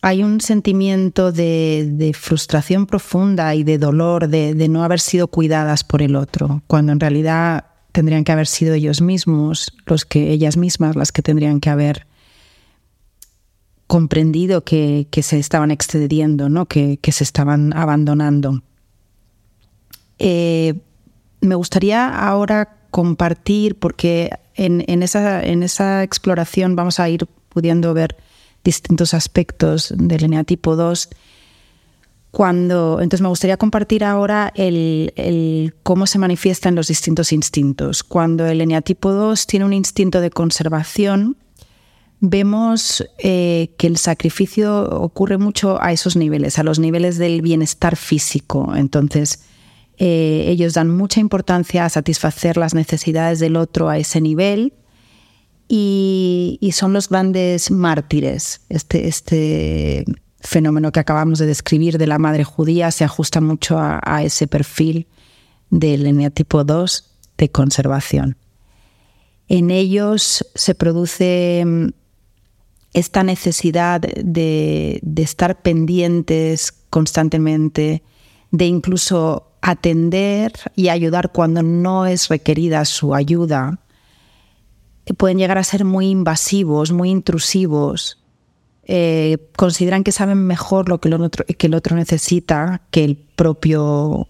hay 0.00 0.22
un 0.22 0.40
sentimiento 0.40 1.32
de, 1.32 2.14
frustración 2.18 2.86
profunda 2.86 3.54
y 3.54 3.64
de 3.64 3.78
dolor 3.78 4.28
de, 4.28 4.68
no 4.68 4.84
haber 4.84 5.00
sido 5.00 5.28
cuidadas 5.28 5.82
por 5.82 6.02
el 6.02 6.14
otro, 6.14 6.62
cuando 6.66 6.92
en 6.92 7.00
realidad 7.00 7.64
tendrían 7.92 8.22
que 8.22 8.32
haber 8.32 8.46
sido 8.46 8.74
ellos 8.74 9.00
mismos, 9.00 9.72
los 9.86 10.04
que 10.04 10.30
ellas 10.30 10.56
mismas, 10.56 10.94
las 10.94 11.10
que 11.10 11.22
tendrían 11.22 11.58
que 11.58 11.70
haber 11.70 12.06
comprendido 13.88 14.62
que, 14.62 15.08
se 15.20 15.38
estaban 15.38 15.70
excediendo, 15.70 16.48
¿no? 16.48 16.66
que, 16.66 16.98
se 17.10 17.24
estaban 17.24 17.72
abandonando. 17.76 18.62
Eh, 20.20 20.74
me 21.40 21.54
gustaría 21.54 22.08
ahora 22.08 22.76
compartir, 22.90 23.78
porque 23.78 24.30
en, 24.54 25.02
esa, 25.02 26.02
exploración 26.02 26.76
vamos 26.76 26.98
a 27.00 27.08
ir 27.08 27.26
pudiendo 27.48 27.94
ver 27.94 28.16
distintos 28.64 29.14
aspectos 29.14 29.94
del 29.96 30.24
eneatipo 30.24 30.76
2. 30.76 31.08
Cuando, 32.30 33.00
entonces 33.00 33.22
me 33.22 33.28
gustaría 33.28 33.56
compartir 33.56 34.04
ahora 34.04 34.52
el, 34.54 35.74
cómo 35.82 36.06
se 36.06 36.18
manifiesta 36.18 36.68
en 36.68 36.74
los 36.74 36.88
distintos 36.88 37.32
instintos. 37.32 38.02
Cuando 38.02 38.46
el 38.46 38.60
eneatipo 38.60 39.12
2 39.12 39.46
tiene 39.46 39.64
un 39.64 39.72
instinto 39.72 40.20
de 40.20 40.30
conservación, 40.30 41.36
vemos 42.20 43.08
eh, 43.18 43.70
que 43.78 43.86
el 43.86 43.96
sacrificio 43.96 44.88
ocurre 44.90 45.38
mucho 45.38 45.80
a 45.80 45.92
esos 45.92 46.16
niveles, 46.16 46.58
a 46.58 46.64
los 46.64 46.78
niveles 46.78 47.16
del 47.16 47.40
bienestar 47.42 47.96
físico. 47.96 48.74
Entonces, 48.74 49.40
eh, 49.98 50.44
ellos 50.46 50.74
dan 50.74 50.90
mucha 50.90 51.18
importancia 51.18 51.84
a 51.84 51.88
satisfacer 51.88 52.56
las 52.56 52.72
necesidades 52.72 53.40
del 53.40 53.56
otro 53.56 53.88
a 53.88 53.98
ese 53.98 54.20
nivel 54.20 54.72
y, 55.66 56.70
son 56.72 56.92
los 56.92 57.08
grandes 57.08 57.70
mártires. 57.72 58.60
Este, 58.68 59.08
este 59.08 60.04
fenómeno 60.40 60.92
que 60.92 61.00
acabamos 61.00 61.40
de 61.40 61.46
describir 61.46 61.98
de 61.98 62.06
la 62.06 62.18
madre 62.18 62.44
judía 62.44 62.92
se 62.92 63.04
ajusta 63.04 63.40
mucho 63.40 63.76
a, 63.78 64.22
ese 64.22 64.46
perfil 64.46 65.08
del 65.70 66.06
eneatipo 66.06 66.62
2 66.62 67.04
de 67.36 67.50
conservación. 67.50 68.36
En 69.48 69.72
ellos 69.72 70.46
se 70.54 70.74
produce 70.76 71.64
mm, 71.66 71.88
esta 72.92 73.24
necesidad 73.24 74.00
de, 74.00 75.00
de, 75.02 75.22
estar 75.22 75.60
pendientes 75.60 76.72
constantemente, 76.88 78.04
de 78.52 78.66
incluso 78.66 79.47
atender 79.60 80.52
y 80.76 80.88
ayudar 80.88 81.32
cuando 81.32 81.62
no 81.62 82.06
es 82.06 82.28
requerida 82.28 82.84
su 82.84 83.14
ayuda, 83.14 83.78
pueden 85.16 85.38
llegar 85.38 85.58
a 85.58 85.64
ser 85.64 85.84
muy 85.84 86.08
invasivos, 86.08 86.92
muy 86.92 87.10
intrusivos. 87.10 88.22
Eh, 88.84 89.38
consideran 89.56 90.04
que 90.04 90.12
saben 90.12 90.38
mejor 90.38 90.88
lo 90.88 90.98
que 91.00 91.08
el, 91.08 91.74
otro, 91.74 91.96
necesita 91.96 92.82
que 92.90 93.04
el 93.04 93.16
propio 93.16 94.28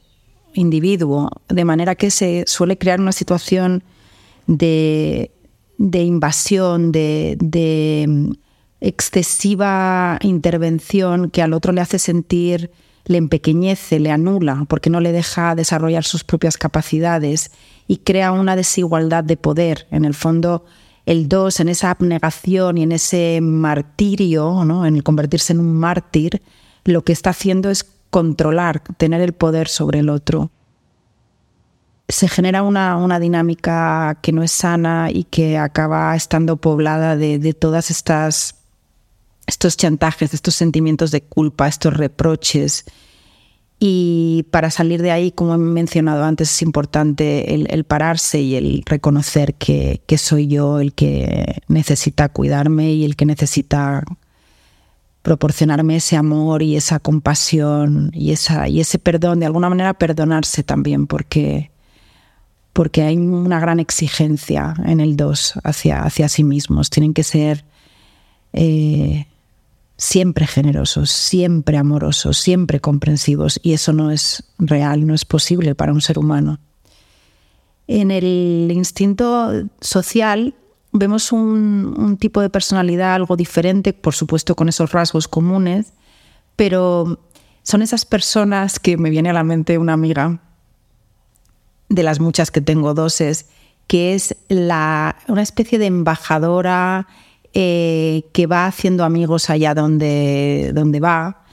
individuo, 0.52 1.30
de 1.48 1.64
manera 1.64 1.94
que 1.94 2.10
se 2.10 2.44
suele 2.46 2.78
crear 2.78 3.00
una 3.00 3.12
situación 3.12 3.84
de, 4.46 5.30
invasión, 5.78 6.90
de, 6.90 7.36
de, 7.38 8.06
mm, 8.08 8.32
excesiva 8.80 10.18
intervención 10.22 11.30
que 11.30 11.42
al 11.42 11.52
otro 11.52 11.72
le 11.72 11.80
hace 11.80 11.98
sentir, 11.98 12.70
le 13.08 13.18
empequeñece, 13.18 13.98
le 13.98 14.10
anula, 14.10 14.64
porque 14.68 14.90
no 14.90 15.00
le 15.00 15.12
deja 15.12 15.54
desarrollar 15.54 16.04
sus 16.04 16.24
propias 16.24 16.56
capacidades 16.56 17.50
y 17.86 17.98
crea 17.98 18.32
una 18.32 18.54
desigualdad 18.54 19.24
de 19.24 19.36
poder. 19.36 19.86
En 19.90 20.04
el 20.04 20.14
fondo, 20.14 20.66
el 21.06 21.26
dos, 21.26 21.58
en 21.58 21.70
esa 21.70 21.90
abnegación 21.90 22.76
y 22.78 22.82
en 22.82 22.92
ese 22.92 23.40
martirio, 23.42 24.62
¿no? 24.64 24.84
en 24.86 25.00
convertirse 25.00 25.54
en 25.54 25.60
un 25.60 25.74
mártir, 25.74 26.42
lo 26.84 27.02
que 27.02 27.12
está 27.12 27.30
haciendo 27.30 27.70
es 27.70 27.84
controlar, 28.10 28.82
tener 28.98 29.22
el 29.22 29.32
poder 29.32 29.68
sobre 29.68 30.00
el 30.00 30.10
otro. 30.10 30.50
Se 32.08 32.28
genera 32.28 32.62
una, 32.62 33.18
dinámica 33.18 34.18
que 34.20 34.32
no 34.32 34.42
es 34.42 34.52
sana 34.52 35.08
y 35.10 35.24
que 35.24 35.56
acaba 35.56 36.14
estando 36.14 36.56
poblada 36.56 37.16
de, 37.16 37.38
de 37.38 37.54
todas 37.54 37.90
estas 37.90 38.57
estos 39.48 39.76
chantajes, 39.76 40.34
estos 40.34 40.54
sentimientos 40.54 41.10
de 41.10 41.22
culpa, 41.22 41.66
estos 41.66 41.94
reproches, 41.94 42.84
y 43.80 44.44
para 44.50 44.70
salir 44.70 45.02
de 45.02 45.12
ahí, 45.12 45.30
como 45.30 45.54
he 45.54 45.58
mencionado 45.58 46.24
antes, 46.24 46.50
es 46.50 46.62
importante 46.62 47.54
el, 47.54 47.84
pararse 47.84 48.40
y 48.40 48.56
el 48.56 48.82
reconocer 48.84 49.54
que, 49.54 50.02
soy 50.18 50.48
yo 50.48 50.80
el 50.80 50.94
que 50.94 51.62
necesita 51.68 52.28
cuidarme 52.28 52.92
y 52.92 53.04
el 53.04 53.14
que 53.14 53.24
necesita 53.24 54.02
proporcionarme 55.22 55.96
ese 55.96 56.16
amor 56.16 56.62
y 56.62 56.74
esa 56.74 56.98
compasión 56.98 58.10
y, 58.14 58.32
esa, 58.32 58.68
y 58.68 58.80
ese 58.80 58.98
perdón, 58.98 59.40
de 59.40 59.46
alguna 59.46 59.68
manera 59.68 59.94
perdonarse 59.94 60.64
también, 60.64 61.06
porque, 61.06 61.70
porque 62.72 63.02
hay 63.02 63.16
una 63.16 63.60
gran 63.60 63.78
exigencia 63.78 64.74
en 64.86 64.98
el 64.98 65.16
dos 65.16 65.54
hacia, 65.62 66.02
hacia 66.02 66.28
sí 66.28 66.42
mismos. 66.42 66.90
Tienen 66.90 67.14
que 67.14 67.22
ser 67.22 67.64
eh, 68.52 69.26
siempre 69.98 70.46
generosos, 70.46 71.10
siempre 71.10 71.76
amorosos, 71.76 72.38
siempre 72.38 72.80
comprensivos, 72.80 73.58
y 73.62 73.72
eso 73.72 73.92
no 73.92 74.12
es 74.12 74.44
real, 74.58 75.06
no 75.06 75.12
es 75.12 75.24
posible 75.24 75.74
para 75.74 75.92
un 75.92 76.00
ser 76.00 76.18
humano. 76.18 76.60
En 77.88 78.12
el 78.12 78.70
instinto 78.72 79.50
social 79.80 80.54
vemos 80.92 81.32
un, 81.32 82.16
tipo 82.20 82.40
de 82.40 82.48
personalidad 82.48 83.14
algo 83.14 83.36
diferente, 83.36 83.92
por 83.92 84.14
supuesto 84.14 84.54
con 84.54 84.68
esos 84.68 84.92
rasgos 84.92 85.26
comunes, 85.26 85.92
pero 86.54 87.18
son 87.64 87.82
esas 87.82 88.06
personas 88.06 88.78
que 88.78 88.96
me 88.96 89.10
viene 89.10 89.30
a 89.30 89.34
la 89.34 89.44
mente 89.44 89.78
una 89.78 89.94
amiga, 89.94 90.40
de 91.88 92.02
las 92.02 92.20
muchas 92.20 92.50
que 92.50 92.60
tengo 92.60 92.94
doses, 92.94 93.46
que 93.88 94.14
es 94.14 94.36
la, 94.48 95.16
una 95.26 95.42
especie 95.42 95.78
de 95.78 95.86
embajadora 95.86 97.08
eh, 97.54 98.24
que 98.32 98.46
va 98.46 98.66
haciendo 98.66 99.04
amigos 99.04 99.50
allá 99.50 99.74
donde, 99.74 100.72
donde 100.74 101.00
va 101.00 101.44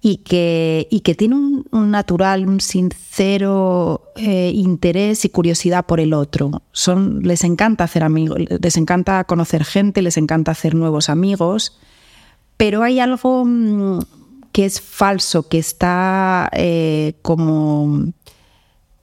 y 0.00 0.18
que, 0.18 0.86
y 0.90 1.00
que 1.00 1.14
tiene 1.14 1.34
un, 1.34 1.90
natural, 1.90 2.46
un 2.46 2.60
sincero 2.60 4.12
eh, 4.16 4.52
interés 4.54 5.24
y 5.24 5.30
curiosidad 5.30 5.86
por 5.86 5.98
el 5.98 6.12
otro. 6.12 6.62
Son, 6.72 7.22
les 7.22 7.42
encanta 7.42 7.84
hacer 7.84 8.04
amigos, 8.04 8.38
les 8.38 8.76
encanta 8.76 9.24
conocer 9.24 9.64
gente, 9.64 10.02
les 10.02 10.18
encanta 10.18 10.52
hacer 10.52 10.74
nuevos 10.74 11.08
amigos, 11.08 11.78
pero 12.58 12.82
hay 12.82 13.00
algo 13.00 13.44
mm, 13.46 14.00
que 14.52 14.66
es 14.66 14.80
falso, 14.80 15.48
que 15.48 15.58
está 15.58 16.50
eh, 16.52 17.14
como 17.22 18.12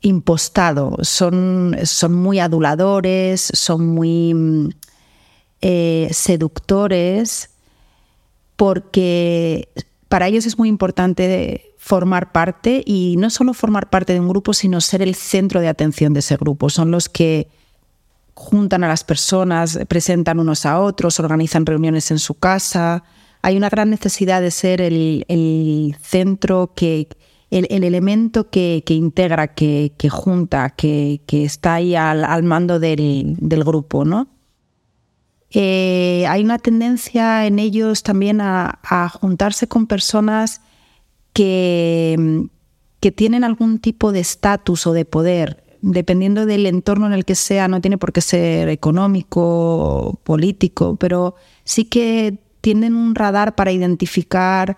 impostado. 0.01 0.97
Son, 1.01 1.77
son 1.83 2.13
muy 2.13 2.37
aduladores, 2.37 3.49
son 3.53 3.87
muy 3.87 4.35
mm, 4.35 4.69
eh, 5.61 6.09
seductores, 6.11 7.51
porque 8.55 9.69
para 10.07 10.27
ellos 10.27 10.45
es 10.45 10.57
muy 10.57 10.69
importante 10.69 11.73
formar 11.77 12.31
parte 12.31 12.83
y 12.85 13.15
no 13.17 13.29
solo 13.29 13.53
formar 13.53 13.89
parte 13.89 14.13
de 14.13 14.19
un 14.19 14.27
grupo, 14.27 14.53
sino 14.53 14.81
ser 14.81 15.01
el 15.01 15.15
centro 15.15 15.61
de 15.61 15.67
atención 15.67 16.13
de 16.13 16.19
ese 16.19 16.37
grupo. 16.37 16.69
Son 16.69 16.91
los 16.91 17.09
que 17.09 17.47
juntan 18.33 18.83
a 18.83 18.87
las 18.87 19.03
personas, 19.03 19.79
presentan 19.87 20.39
unos 20.39 20.65
a 20.65 20.79
otros, 20.79 21.19
organizan 21.19 21.65
reuniones 21.65 22.11
en 22.11 22.19
su 22.19 22.35
casa. 22.35 23.03
Hay 23.41 23.57
una 23.57 23.69
gran 23.69 23.89
necesidad 23.89 24.41
de 24.41 24.51
ser 24.51 24.81
el, 24.81 25.95
centro 26.01 26.73
que, 26.75 27.07
el, 27.49 27.83
elemento 27.83 28.49
que, 28.49 28.83
integra, 28.87 29.53
que, 29.55 29.91
junta, 30.09 30.69
que, 30.71 31.21
está 31.29 31.75
ahí 31.75 31.95
al, 31.95 32.43
mando 32.43 32.79
del, 32.79 33.37
grupo, 33.39 34.05
¿no? 34.05 34.27
Eh, 35.53 36.25
hay 36.27 36.43
una 36.43 36.59
tendencia 36.59 37.45
en 37.45 37.59
ellos 37.59 38.03
también 38.03 38.39
a, 38.41 38.79
juntarse 39.19 39.67
con 39.67 39.85
personas 39.87 40.61
que, 41.33 42.47
que 42.99 43.11
tienen 43.11 43.43
algún 43.43 43.79
tipo 43.79 44.11
de 44.11 44.21
estatus 44.21 44.87
o 44.87 44.93
de 44.93 45.05
poder 45.05 45.63
dependiendo 45.81 46.45
del 46.45 46.65
entorno 46.67 47.07
en 47.07 47.13
el 47.13 47.25
que 47.25 47.35
sea, 47.35 47.67
no 47.67 47.81
tiene 47.81 47.97
por 47.97 48.13
qué 48.13 48.21
ser 48.21 48.69
económico, 48.69 50.19
político, 50.23 50.95
pero 50.95 51.35
sí 51.63 51.85
que 51.85 52.37
tienen 52.61 52.95
un 52.95 53.15
radar 53.15 53.55
para 53.55 53.71
identificar 53.71 54.77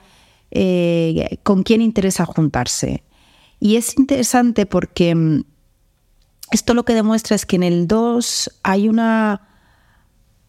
eh, 0.52 1.38
con 1.44 1.64
quién 1.64 1.82
interesa 1.82 2.26
juntarse. 2.26 3.04
Y 3.60 3.76
es 3.76 3.98
interesante 3.98 4.66
porque 4.66 5.14
mm, 5.14 5.44
esto 6.52 6.74
lo 6.74 6.86
que 6.86 6.94
demuestra 6.94 7.36
es 7.36 7.46
que 7.46 7.58
en 7.58 7.64
el 7.64 7.88
2 7.88 8.60
hay 8.64 8.88
una 8.88 9.53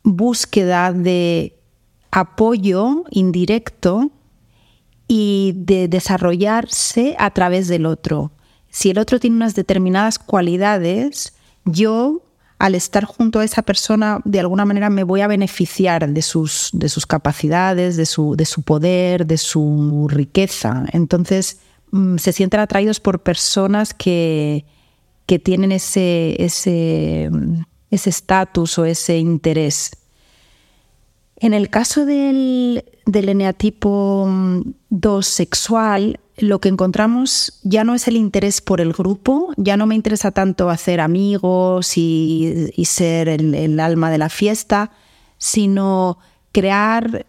búsqueda 0.05 0.93
de 0.93 1.59
apoyo 2.13 3.05
indirecto 3.11 4.11
y 5.09 5.55
de 5.57 5.89
desarrollarse 5.89 7.17
a 7.19 7.31
través 7.31 7.67
del 7.67 7.87
otro 7.87 8.31
si 8.75 8.91
el 8.91 8.99
otro 8.99 9.21
tiene 9.21 9.37
unas 9.37 9.55
determinadas 9.55 10.19
cualidades, 10.19 11.33
yo 11.65 12.23
al 12.59 12.75
estar 12.75 13.05
junto 13.05 13.39
a 13.39 13.45
esa 13.45 13.63
persona 13.63 14.21
de 14.25 14.41
alguna 14.41 14.65
manera 14.65 14.91
me 14.91 15.05
voy 15.05 15.21
a 15.21 15.29
beneficiar 15.29 16.09
de 16.09 16.23
sus, 16.23 16.71
de 16.73 16.89
sus 16.89 17.07
capacidades, 17.07 17.97
de 17.97 18.05
su, 18.05 18.35
de 18.35 18.45
su 18.45 18.63
poder, 18.63 19.27
de 19.29 19.39
su 19.39 20.09
riqueza. 20.11 20.87
Entonces 20.93 21.61
mm, 21.93 22.17
se 22.17 22.33
sienten 22.33 22.59
atraídos 22.59 22.99
por 22.99 23.23
personas 23.23 23.95
que, 23.95 24.65
que 25.27 25.39
tienen 25.39 25.71
ese 25.71 26.43
estatus 27.95 28.79
o 28.79 28.85
ese 28.85 29.19
interés. 29.19 29.91
En 31.37 31.55
el 31.55 31.69
caso 31.69 32.07
del, 32.07 32.85
del 33.07 33.29
eneatipo 33.29 34.29
2 34.91 35.19
mm, 35.19 35.23
sexual, 35.23 36.21
lo 36.37 36.61
que 36.61 36.69
encontramos 36.69 37.61
ya 37.63 37.85
no 37.85 37.95
es 37.95 38.09
el 38.09 38.17
interés 38.17 38.61
por 38.61 38.81
el 38.81 38.93
grupo, 38.93 39.53
ya 39.57 39.77
no 39.77 39.87
me 39.87 39.95
interesa 39.95 40.33
tanto 40.33 40.69
hacer 40.69 41.01
amigos 41.01 41.97
y, 41.97 42.73
ser 42.85 43.29
el, 43.29 43.79
alma 43.79 44.11
de 44.11 44.19
la 44.19 44.29
fiesta, 44.29 44.91
sino 45.39 46.19
crear 46.53 47.27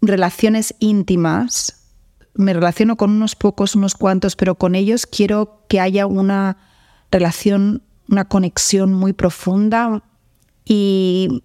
relaciones 0.00 0.74
íntimas. 0.78 1.90
Me 2.34 2.52
relaciono 2.52 2.96
con 2.96 3.10
unos 3.10 3.34
pocos, 3.34 3.74
unos 3.74 3.94
cuantos, 3.94 4.36
pero 4.36 4.54
con 4.54 4.74
ellos 4.74 5.06
quiero 5.06 5.64
que 5.68 5.80
haya 5.80 6.06
una 6.06 6.58
relación, 7.10 7.82
una 8.08 8.24
conexión 8.24 8.92
muy 8.92 9.12
profunda 9.12 10.02
y 10.64 11.42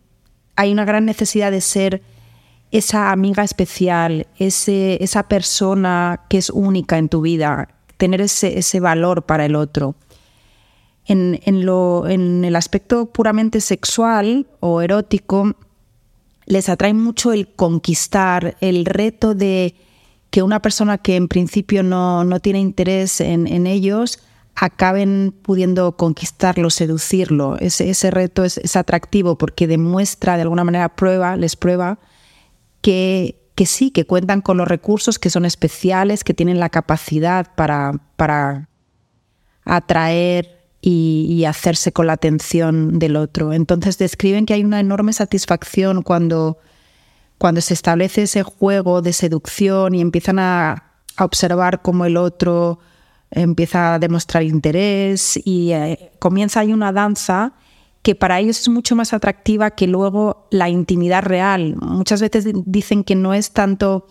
hay 0.55 0.71
una 0.71 0.85
gran 0.85 1.05
necesidad 1.05 1.51
de 1.51 1.61
ser 1.61 2.01
esa 2.71 3.11
amiga 3.11 3.43
especial, 3.43 4.27
ese, 4.37 5.03
esa 5.03 5.27
persona 5.27 6.21
que 6.29 6.37
es 6.37 6.49
única 6.49 6.97
en 6.97 7.09
tu 7.09 7.21
vida, 7.21 7.67
tener 7.97 8.21
ese, 8.21 8.57
ese 8.57 8.79
valor 8.79 9.23
para 9.23 9.45
el 9.45 9.55
otro. 9.55 9.95
En, 11.05 11.65
lo, 11.65 12.07
en 12.07 12.45
el 12.45 12.55
aspecto 12.55 13.07
puramente 13.07 13.59
sexual 13.59 14.47
o 14.61 14.81
erótico, 14.81 15.55
les 16.45 16.69
atrae 16.69 16.93
mucho 16.93 17.33
el 17.33 17.49
conquistar, 17.49 18.55
el 18.61 18.85
reto 18.85 19.35
de 19.35 19.75
que 20.29 20.41
una 20.41 20.61
persona 20.61 20.97
que 20.97 21.17
en 21.17 21.27
principio 21.27 21.83
no, 21.83 22.39
tiene 22.39 22.59
interés 22.59 23.19
en, 23.19 23.67
ellos 23.67 24.19
acaben 24.61 25.33
pudiendo 25.41 25.97
conquistarlo, 25.97 26.69
seducirlo. 26.69 27.57
Ese, 27.59 28.11
reto 28.11 28.43
es, 28.43 28.75
atractivo 28.75 29.35
porque 29.35 29.65
demuestra, 29.65 30.35
de 30.35 30.43
alguna 30.43 30.63
manera, 30.63 30.95
prueba, 30.95 31.35
les 31.35 31.55
prueba 31.55 31.97
que, 32.83 33.41
sí, 33.65 33.89
que 33.89 34.05
cuentan 34.05 34.41
con 34.41 34.57
los 34.57 34.67
recursos 34.67 35.17
que 35.17 35.31
son 35.31 35.45
especiales, 35.45 36.23
que 36.23 36.35
tienen 36.35 36.59
la 36.59 36.69
capacidad 36.69 37.55
para, 37.55 37.93
para 38.17 38.69
atraer 39.65 40.59
y, 40.79 41.43
hacerse 41.45 41.91
con 41.91 42.05
la 42.05 42.13
atención 42.13 42.99
del 42.99 43.15
otro. 43.15 43.53
Entonces 43.53 43.97
describen 43.97 44.45
que 44.45 44.53
hay 44.53 44.63
una 44.63 44.79
enorme 44.79 45.11
satisfacción 45.11 46.03
cuando, 46.03 46.59
cuando 47.39 47.61
se 47.61 47.73
establece 47.73 48.23
ese 48.23 48.43
juego 48.43 49.01
de 49.01 49.13
seducción 49.13 49.95
y 49.95 50.01
empiezan 50.01 50.37
a, 50.37 50.87
observar 51.19 51.81
cómo 51.81 52.05
el 52.05 52.15
otro 52.15 52.79
empieza 53.31 53.95
a 53.95 53.99
demostrar 53.99 54.43
interés 54.43 55.39
y 55.43 55.71
eh, 55.71 56.11
comienza 56.19 56.59
ahí 56.59 56.73
una 56.73 56.91
danza 56.91 57.53
que 58.01 58.15
para 58.15 58.39
ellos 58.39 58.59
es 58.59 58.69
mucho 58.69 58.95
más 58.95 59.13
atractiva 59.13 59.71
que 59.71 59.87
luego 59.87 60.47
la 60.51 60.69
intimidad 60.69 61.23
real. 61.23 61.75
Muchas 61.79 62.21
veces 62.21 62.47
dicen 62.65 63.03
que 63.03 63.15
no 63.15 63.33
es 63.33 63.51
tanto 63.51 64.07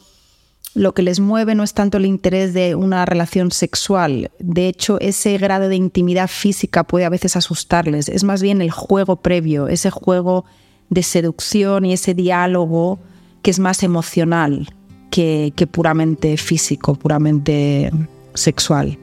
lo 0.74 0.94
que 0.94 1.02
les 1.02 1.18
mueve, 1.18 1.56
no 1.56 1.64
es 1.64 1.74
tanto 1.74 1.98
el 1.98 2.06
interés 2.06 2.54
de 2.54 2.76
una 2.76 3.04
relación 3.04 3.50
sexual. 3.50 4.30
De 4.38 4.68
hecho, 4.68 5.00
ese 5.00 5.36
grado 5.38 5.68
de 5.68 5.74
intimidad 5.74 6.28
física 6.28 6.84
puede 6.84 7.04
a 7.04 7.10
veces 7.10 7.34
asustarles. 7.36 8.08
Es 8.08 8.22
más 8.22 8.40
bien 8.40 8.62
el 8.62 8.70
juego 8.70 9.16
previo, 9.16 9.66
ese 9.66 9.90
juego 9.90 10.44
de 10.88 11.02
seducción 11.02 11.84
y 11.84 11.92
ese 11.92 12.14
diálogo 12.14 13.00
que 13.42 13.50
es 13.50 13.58
más 13.58 13.82
emocional 13.82 14.72
que, 15.10 15.52
que 15.56 15.66
puramente 15.66 16.36
físico, 16.36 16.94
puramente 16.94 17.90
sexual. 18.34 18.98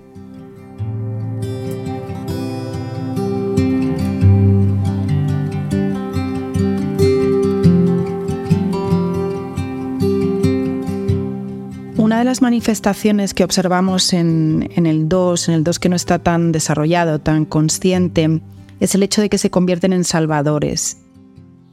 Una 12.17 12.23
de 12.23 12.31
las 12.31 12.41
manifestaciones 12.41 13.35
que 13.35 13.43
observamos 13.43 14.11
en, 14.11 14.71
el 14.75 15.07
2, 15.07 15.49
en 15.49 15.53
el 15.53 15.63
2 15.63 15.77
que 15.77 15.87
no 15.87 15.95
está 15.95 16.17
tan 16.17 16.51
desarrollado, 16.51 17.19
tan 17.19 17.45
consciente, 17.45 18.41
es 18.79 18.95
el 18.95 19.03
hecho 19.03 19.21
de 19.21 19.29
que 19.29 19.37
se 19.37 19.51
convierten 19.51 19.93
en 19.93 20.03
salvadores. 20.03 20.97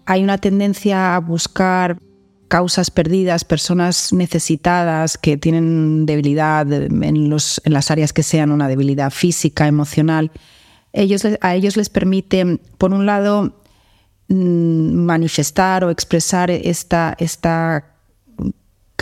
Hay 0.04 0.22
una 0.22 0.36
tendencia 0.36 1.16
a 1.16 1.20
buscar 1.20 1.96
causas 2.48 2.90
perdidas, 2.90 3.46
personas 3.46 4.12
necesitadas 4.12 5.16
que 5.16 5.38
tienen 5.38 6.04
debilidad 6.04 6.70
en, 6.70 7.30
las 7.30 7.90
áreas 7.90 8.12
que 8.12 8.22
sean 8.22 8.52
una 8.52 8.68
debilidad 8.68 9.10
física, 9.10 9.66
emocional. 9.66 10.30
Ellos, 10.92 11.22
a 11.40 11.54
ellos 11.54 11.78
les 11.78 11.88
permite, 11.88 12.60
por 12.76 12.92
un 12.92 13.06
lado, 13.06 13.62
mm, 14.28 14.92
manifestar 15.06 15.84
o 15.84 15.90
expresar 15.90 16.50
esta, 16.50 17.16
esta 17.18 17.93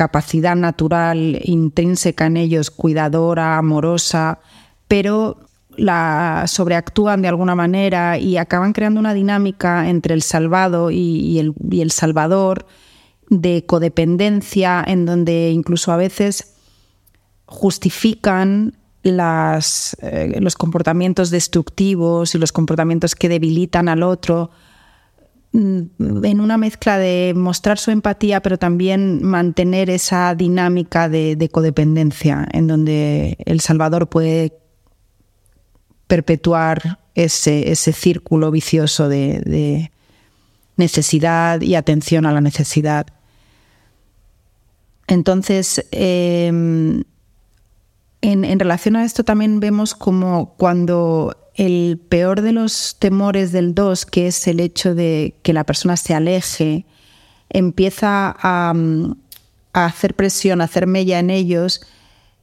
capacidad 0.03 0.57
natural 0.57 1.39
intrínseca 1.45 2.27
en 2.27 2.37
ellos, 2.37 2.73
cuidadora, 2.73 3.57
amorosa, 3.57 4.41
pero 4.89 5.39
la 5.77 6.47
sobreactúan 6.49 7.23
de 7.23 7.29
alguna 7.29 7.55
manera 7.55 8.19
y 8.19 8.37
acaban 8.37 8.73
creando 8.73 8.99
una 8.99 9.15
dinámica 9.15 9.89
entre 9.89 10.15
el 10.15 10.23
salvado 10.23 10.91
y, 10.91 11.39
el, 11.39 11.91
salvador 11.93 12.67
de 13.31 13.65
codependencia 13.65 14.83
en 14.85 15.07
donde 15.07 15.53
incluso 15.53 15.93
a 15.93 15.97
veces 15.97 16.57
justifican 17.47 18.77
las, 19.05 19.97
eh, 20.03 20.37
los 20.41 20.57
comportamientos 20.57 21.31
destructivos 21.31 22.35
y 22.35 22.39
los 22.39 22.51
comportamientos 22.51 23.15
que 23.15 23.29
debilitan 23.29 23.89
al 23.89 24.03
otro 24.03 24.51
en 25.55 26.41
una 26.41 26.57
mezcla 26.57 26.97
de 26.99 27.35
mostrar 27.37 27.79
su 27.79 27.91
empatía, 27.91 28.41
pero 28.41 28.59
también 28.59 29.23
mantener 29.23 29.91
esa 29.91 30.35
dinámica 30.35 31.09
de, 31.09 31.49
codependencia, 31.53 32.49
en 32.53 32.67
donde 32.67 33.37
El 33.45 33.61
Salvador 33.61 34.09
puede 34.09 34.55
perpetuar 36.07 37.01
ese, 37.15 37.75
círculo 37.75 38.51
vicioso 38.51 39.09
de, 39.09 39.91
necesidad 40.77 41.61
y 41.61 41.75
atención 41.75 42.25
a 42.25 42.33
la 42.33 42.41
necesidad. 42.41 43.07
Entonces, 45.07 45.85
em, 45.91 47.05
En, 48.25 48.45
en 48.45 48.61
relación 48.61 48.95
a 48.95 49.05
esto 49.05 49.25
también 49.25 49.59
vemos 49.59 49.95
como 49.97 50.55
cuando 50.57 51.42
el 51.55 52.01
peor 52.09 52.41
de 52.41 52.53
los 52.53 52.97
temores 52.99 53.53
del 53.53 53.75
2, 53.75 54.07
que 54.07 54.27
es 54.27 54.47
el 54.47 54.61
hecho 54.61 54.95
de 54.95 55.35
que 55.43 55.53
la 55.53 55.65
persona 55.65 55.97
se 55.97 56.15
aleje, 56.15 56.87
empieza 57.51 58.35
a, 58.39 58.75
hacer 59.73 60.15
presión, 60.15 60.61
a 60.61 60.65
hacer 60.65 60.87
mella 60.87 61.19
en 61.19 61.31
ellos, 61.31 61.83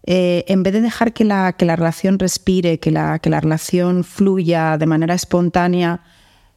eh, 0.06 0.46
en 0.48 0.64
vez 0.64 0.74
de 0.74 0.82
dejar 0.82 1.14
que 1.14 1.26
la, 1.26 1.54
que 1.54 1.66
la 1.66 1.76
relación 1.76 2.20
respire, 2.20 2.80
que 2.80 2.92
la, 2.92 3.20
que 3.20 3.30
la 3.30 3.42
relación 3.42 4.04
fluya 4.04 4.78
de 4.78 4.86
manera 4.86 5.14
espontánea, 5.14 6.02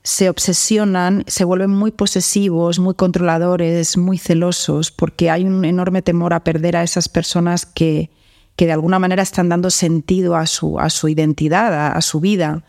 se 0.05 0.29
obsesionan, 0.29 1.25
se 1.29 1.45
vuelven 1.45 1.71
muy 1.71 1.93
posesivos, 1.93 2.79
muy 2.79 2.95
controladores, 2.95 3.97
muy 3.97 4.19
celosos, 4.19 4.91
porque 4.91 5.31
hay 5.31 5.45
un 5.45 5.65
enorme 5.65 6.03
temor 6.03 6.35
a 6.35 6.43
perder 6.43 6.77
a 6.77 6.83
esas 6.83 7.09
personas 7.09 7.67
que, 7.67 8.11
que 8.57 8.67
de 8.67 8.73
alguna 8.73 8.99
manera 8.99 9.23
están 9.23 9.49
dando 9.49 9.71
sentido 9.71 10.37
a 10.37 10.47
su, 10.47 10.79
a 10.79 10.91
su 10.91 11.09
identidad, 11.09 11.97
a, 11.97 12.01
su 12.03 12.21
vida. 12.21 12.65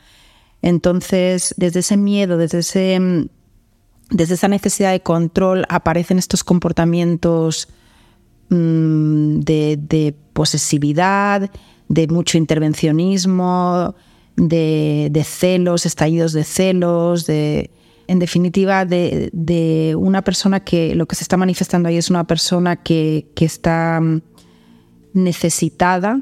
Entonces, 0.62 1.54
desde 1.58 1.82
ese 1.82 1.98
miedo, 1.98 2.38
desde, 2.38 2.60
ese, 2.60 3.30
desde 4.10 4.34
esa 4.36 4.48
necesidad 4.48 4.92
de 4.92 5.02
control, 5.02 5.66
aparecen 5.68 6.20
estos 6.20 6.44
comportamientos 6.44 7.68
mm, 8.50 9.40
de, 9.40 10.16
posesividad, 10.32 11.52
de 11.90 12.08
mucho 12.08 12.38
intervencionismo, 12.38 13.96
de, 14.38 15.26
celos, 15.26 15.86
estallidos 15.86 16.32
de 16.32 16.46
celos, 16.46 17.26
de, 17.26 17.72
en 18.08 18.20
definitiva, 18.20 18.86
de, 18.86 19.30
de, 19.34 19.96
una 19.98 20.22
persona 20.22 20.62
que 20.62 20.96
lo 20.96 21.08
que 21.08 21.16
se 21.18 21.24
está 21.24 21.36
manifestando 21.36 21.90
ahí 21.90 21.98
es 21.98 22.10
una 22.10 22.26
persona 22.26 22.78
que, 22.78 23.28
que 23.36 23.44
está 23.44 24.02
necesitada 25.14 26.22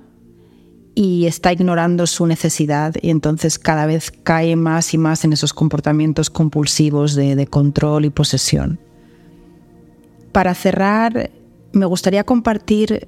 y 0.93 1.25
está 1.25 1.53
ignorando 1.53 2.05
su 2.05 2.25
necesidad 2.27 2.95
y 3.01 3.09
entonces 3.09 3.57
cada 3.57 3.85
vez 3.85 4.11
cae 4.11 4.55
más 4.55 4.93
y 4.93 4.97
más 4.97 5.23
en 5.23 5.33
esos 5.33 5.53
comportamientos 5.53 6.29
compulsivos 6.29 7.15
de, 7.15 7.47
control 7.47 8.05
y 8.05 8.09
posesión. 8.09 8.79
Para 10.31 10.53
cerrar, 10.53 11.31
me 11.71 11.85
gustaría 11.85 12.23
compartir 12.23 13.07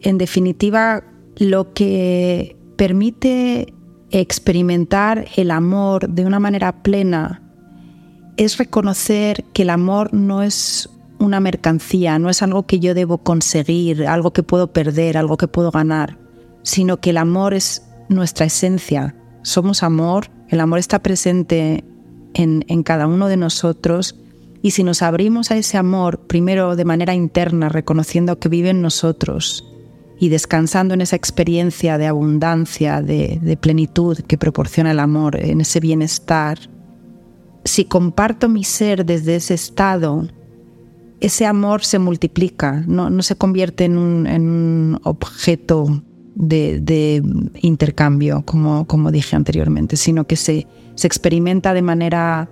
en 0.00 0.18
definitiva 0.18 1.04
lo 1.36 1.72
que 1.72 2.56
permite 2.76 3.72
experimentar 4.10 5.26
el 5.36 5.50
amor 5.50 6.08
de 6.08 6.26
una 6.26 6.40
manera 6.40 6.82
plena 6.82 7.42
es 8.36 8.58
reconocer 8.58 9.44
que 9.52 9.62
el 9.62 9.70
amor 9.70 10.12
no 10.12 10.42
es 10.42 10.88
una 11.18 11.40
mercancía, 11.40 12.18
no 12.18 12.30
es 12.30 12.42
algo 12.42 12.66
que 12.66 12.80
yo 12.80 12.94
debo 12.94 13.18
conseguir, 13.18 14.06
algo 14.06 14.32
que 14.32 14.42
puedo 14.42 14.72
perder, 14.72 15.16
algo 15.16 15.36
que 15.36 15.48
puedo 15.48 15.70
ganar, 15.70 16.18
sino 16.62 17.00
que 17.00 17.10
el 17.10 17.16
amor 17.16 17.54
es 17.54 17.86
nuestra 18.08 18.46
esencia. 18.46 19.16
Somos 19.42 19.82
amor, 19.82 20.30
el 20.48 20.60
amor 20.60 20.78
está 20.78 21.02
presente 21.02 21.84
en, 22.34 22.64
en 22.68 22.82
cada 22.82 23.06
uno 23.06 23.28
de 23.28 23.36
nosotros 23.36 24.16
y 24.62 24.70
si 24.70 24.82
nos 24.82 25.02
abrimos 25.02 25.50
a 25.50 25.56
ese 25.56 25.76
amor, 25.76 26.20
primero 26.26 26.74
de 26.74 26.86
manera 26.86 27.14
interna, 27.14 27.68
reconociendo 27.68 28.38
que 28.38 28.48
vive 28.48 28.70
en 28.70 28.80
nosotros 28.80 29.70
y 30.18 30.30
descansando 30.30 30.94
en 30.94 31.02
esa 31.02 31.16
experiencia 31.16 31.98
de 31.98 32.06
abundancia, 32.06 33.02
de, 33.02 33.38
de 33.42 33.56
plenitud 33.58 34.18
que 34.20 34.38
proporciona 34.38 34.92
el 34.92 35.00
amor, 35.00 35.36
en 35.36 35.60
ese 35.60 35.80
bienestar, 35.80 36.58
si 37.64 37.84
comparto 37.84 38.48
mi 38.48 38.64
ser 38.64 39.04
desde 39.04 39.36
ese 39.36 39.52
estado, 39.52 40.28
ese 41.24 41.46
amor 41.46 41.82
se 41.86 41.98
multiplica, 41.98 42.84
no, 42.86 43.22
se 43.22 43.36
convierte 43.36 43.86
en 43.86 43.96
un, 43.96 45.00
objeto 45.04 46.02
de, 46.34 47.22
intercambio, 47.62 48.42
como, 48.44 48.86
como, 48.86 49.10
dije 49.10 49.34
anteriormente, 49.34 49.96
sino 49.96 50.26
que 50.26 50.36
se, 50.36 50.66
se 50.94 51.06
experimenta 51.06 51.72
de 51.72 51.80
manera 51.80 52.50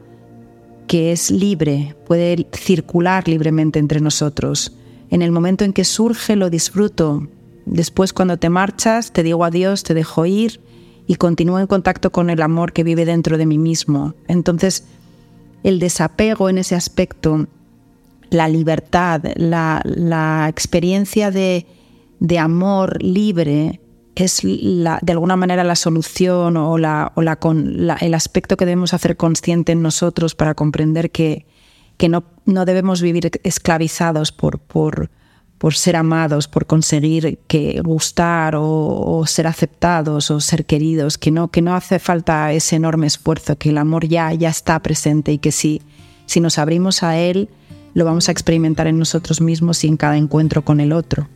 que 0.86 1.12
es 1.12 1.30
libre, 1.30 1.94
puede 2.06 2.46
circular 2.54 3.28
libremente 3.28 3.78
entre 3.78 4.00
nosotros. 4.00 4.74
En 5.10 5.20
el 5.20 5.32
momento 5.32 5.64
en 5.66 5.74
que 5.74 5.84
surge 5.84 6.34
lo 6.34 6.48
disfruto. 6.48 7.28
Después 7.66 8.14
cuando 8.14 8.38
te 8.38 8.48
marchas 8.48 9.12
te 9.12 9.22
digo 9.22 9.44
adiós, 9.44 9.82
te 9.82 9.92
dejo 9.92 10.24
ir 10.24 10.60
y 11.06 11.16
continúo 11.16 11.58
en 11.58 11.66
contacto 11.66 12.10
con 12.10 12.30
el 12.30 12.40
amor 12.40 12.72
que 12.72 12.84
vive 12.84 13.04
dentro 13.04 13.36
de 13.36 13.44
mí 13.44 13.58
mismo. 13.58 14.14
Entonces 14.28 14.84
el 15.62 15.78
desapego 15.78 16.48
en 16.48 16.56
ese 16.56 16.74
aspecto 16.74 17.46
la 18.32 18.48
libertad, 18.48 19.22
la, 19.36 20.46
experiencia 20.48 21.30
de, 21.30 21.66
amor 22.38 23.02
libre 23.02 23.80
es 24.14 24.40
de 24.42 25.12
alguna 25.12 25.36
manera 25.36 25.64
la 25.64 25.76
solución 25.76 26.56
o, 26.56 26.78
la, 26.78 27.12
el 28.00 28.14
aspecto 28.14 28.56
que 28.56 28.64
debemos 28.64 28.94
hacer 28.94 29.16
consciente 29.16 29.72
en 29.72 29.82
nosotros 29.82 30.34
para 30.34 30.54
comprender 30.54 31.10
que, 31.10 31.46
no, 32.08 32.24
debemos 32.64 33.02
vivir 33.02 33.30
esclavizados 33.44 34.32
por, 34.32 34.58
por, 34.60 35.10
ser 35.74 35.96
amados, 35.96 36.48
por 36.48 36.66
conseguir 36.66 37.38
que 37.46 37.82
gustar 37.84 38.54
o, 38.56 39.24
ser 39.26 39.46
aceptados 39.46 40.30
o 40.30 40.40
ser 40.40 40.64
queridos, 40.64 41.18
que 41.18 41.30
no, 41.30 41.48
que 41.48 41.60
no 41.60 41.74
hace 41.74 41.98
falta 41.98 42.50
ese 42.52 42.76
enorme 42.76 43.06
esfuerzo, 43.06 43.58
que 43.58 43.68
el 43.68 43.78
amor 43.78 44.08
ya, 44.08 44.32
ya 44.32 44.48
está 44.48 44.80
presente 44.80 45.32
y 45.32 45.38
que 45.38 45.52
si, 45.52 45.82
si 46.24 46.40
nos 46.40 46.58
abrimos 46.58 47.02
a 47.02 47.18
él, 47.18 47.50
lo 47.94 48.04
vamos 48.04 48.28
a 48.28 48.32
experimentar 48.32 48.86
en 48.86 48.98
nosotros 48.98 49.40
mismos 49.40 49.84
y 49.84 49.88
en 49.88 49.96
cada 49.96 50.16
encuentro 50.16 50.62
con 50.62 50.80
el 50.80 50.92
otro. 50.92 51.28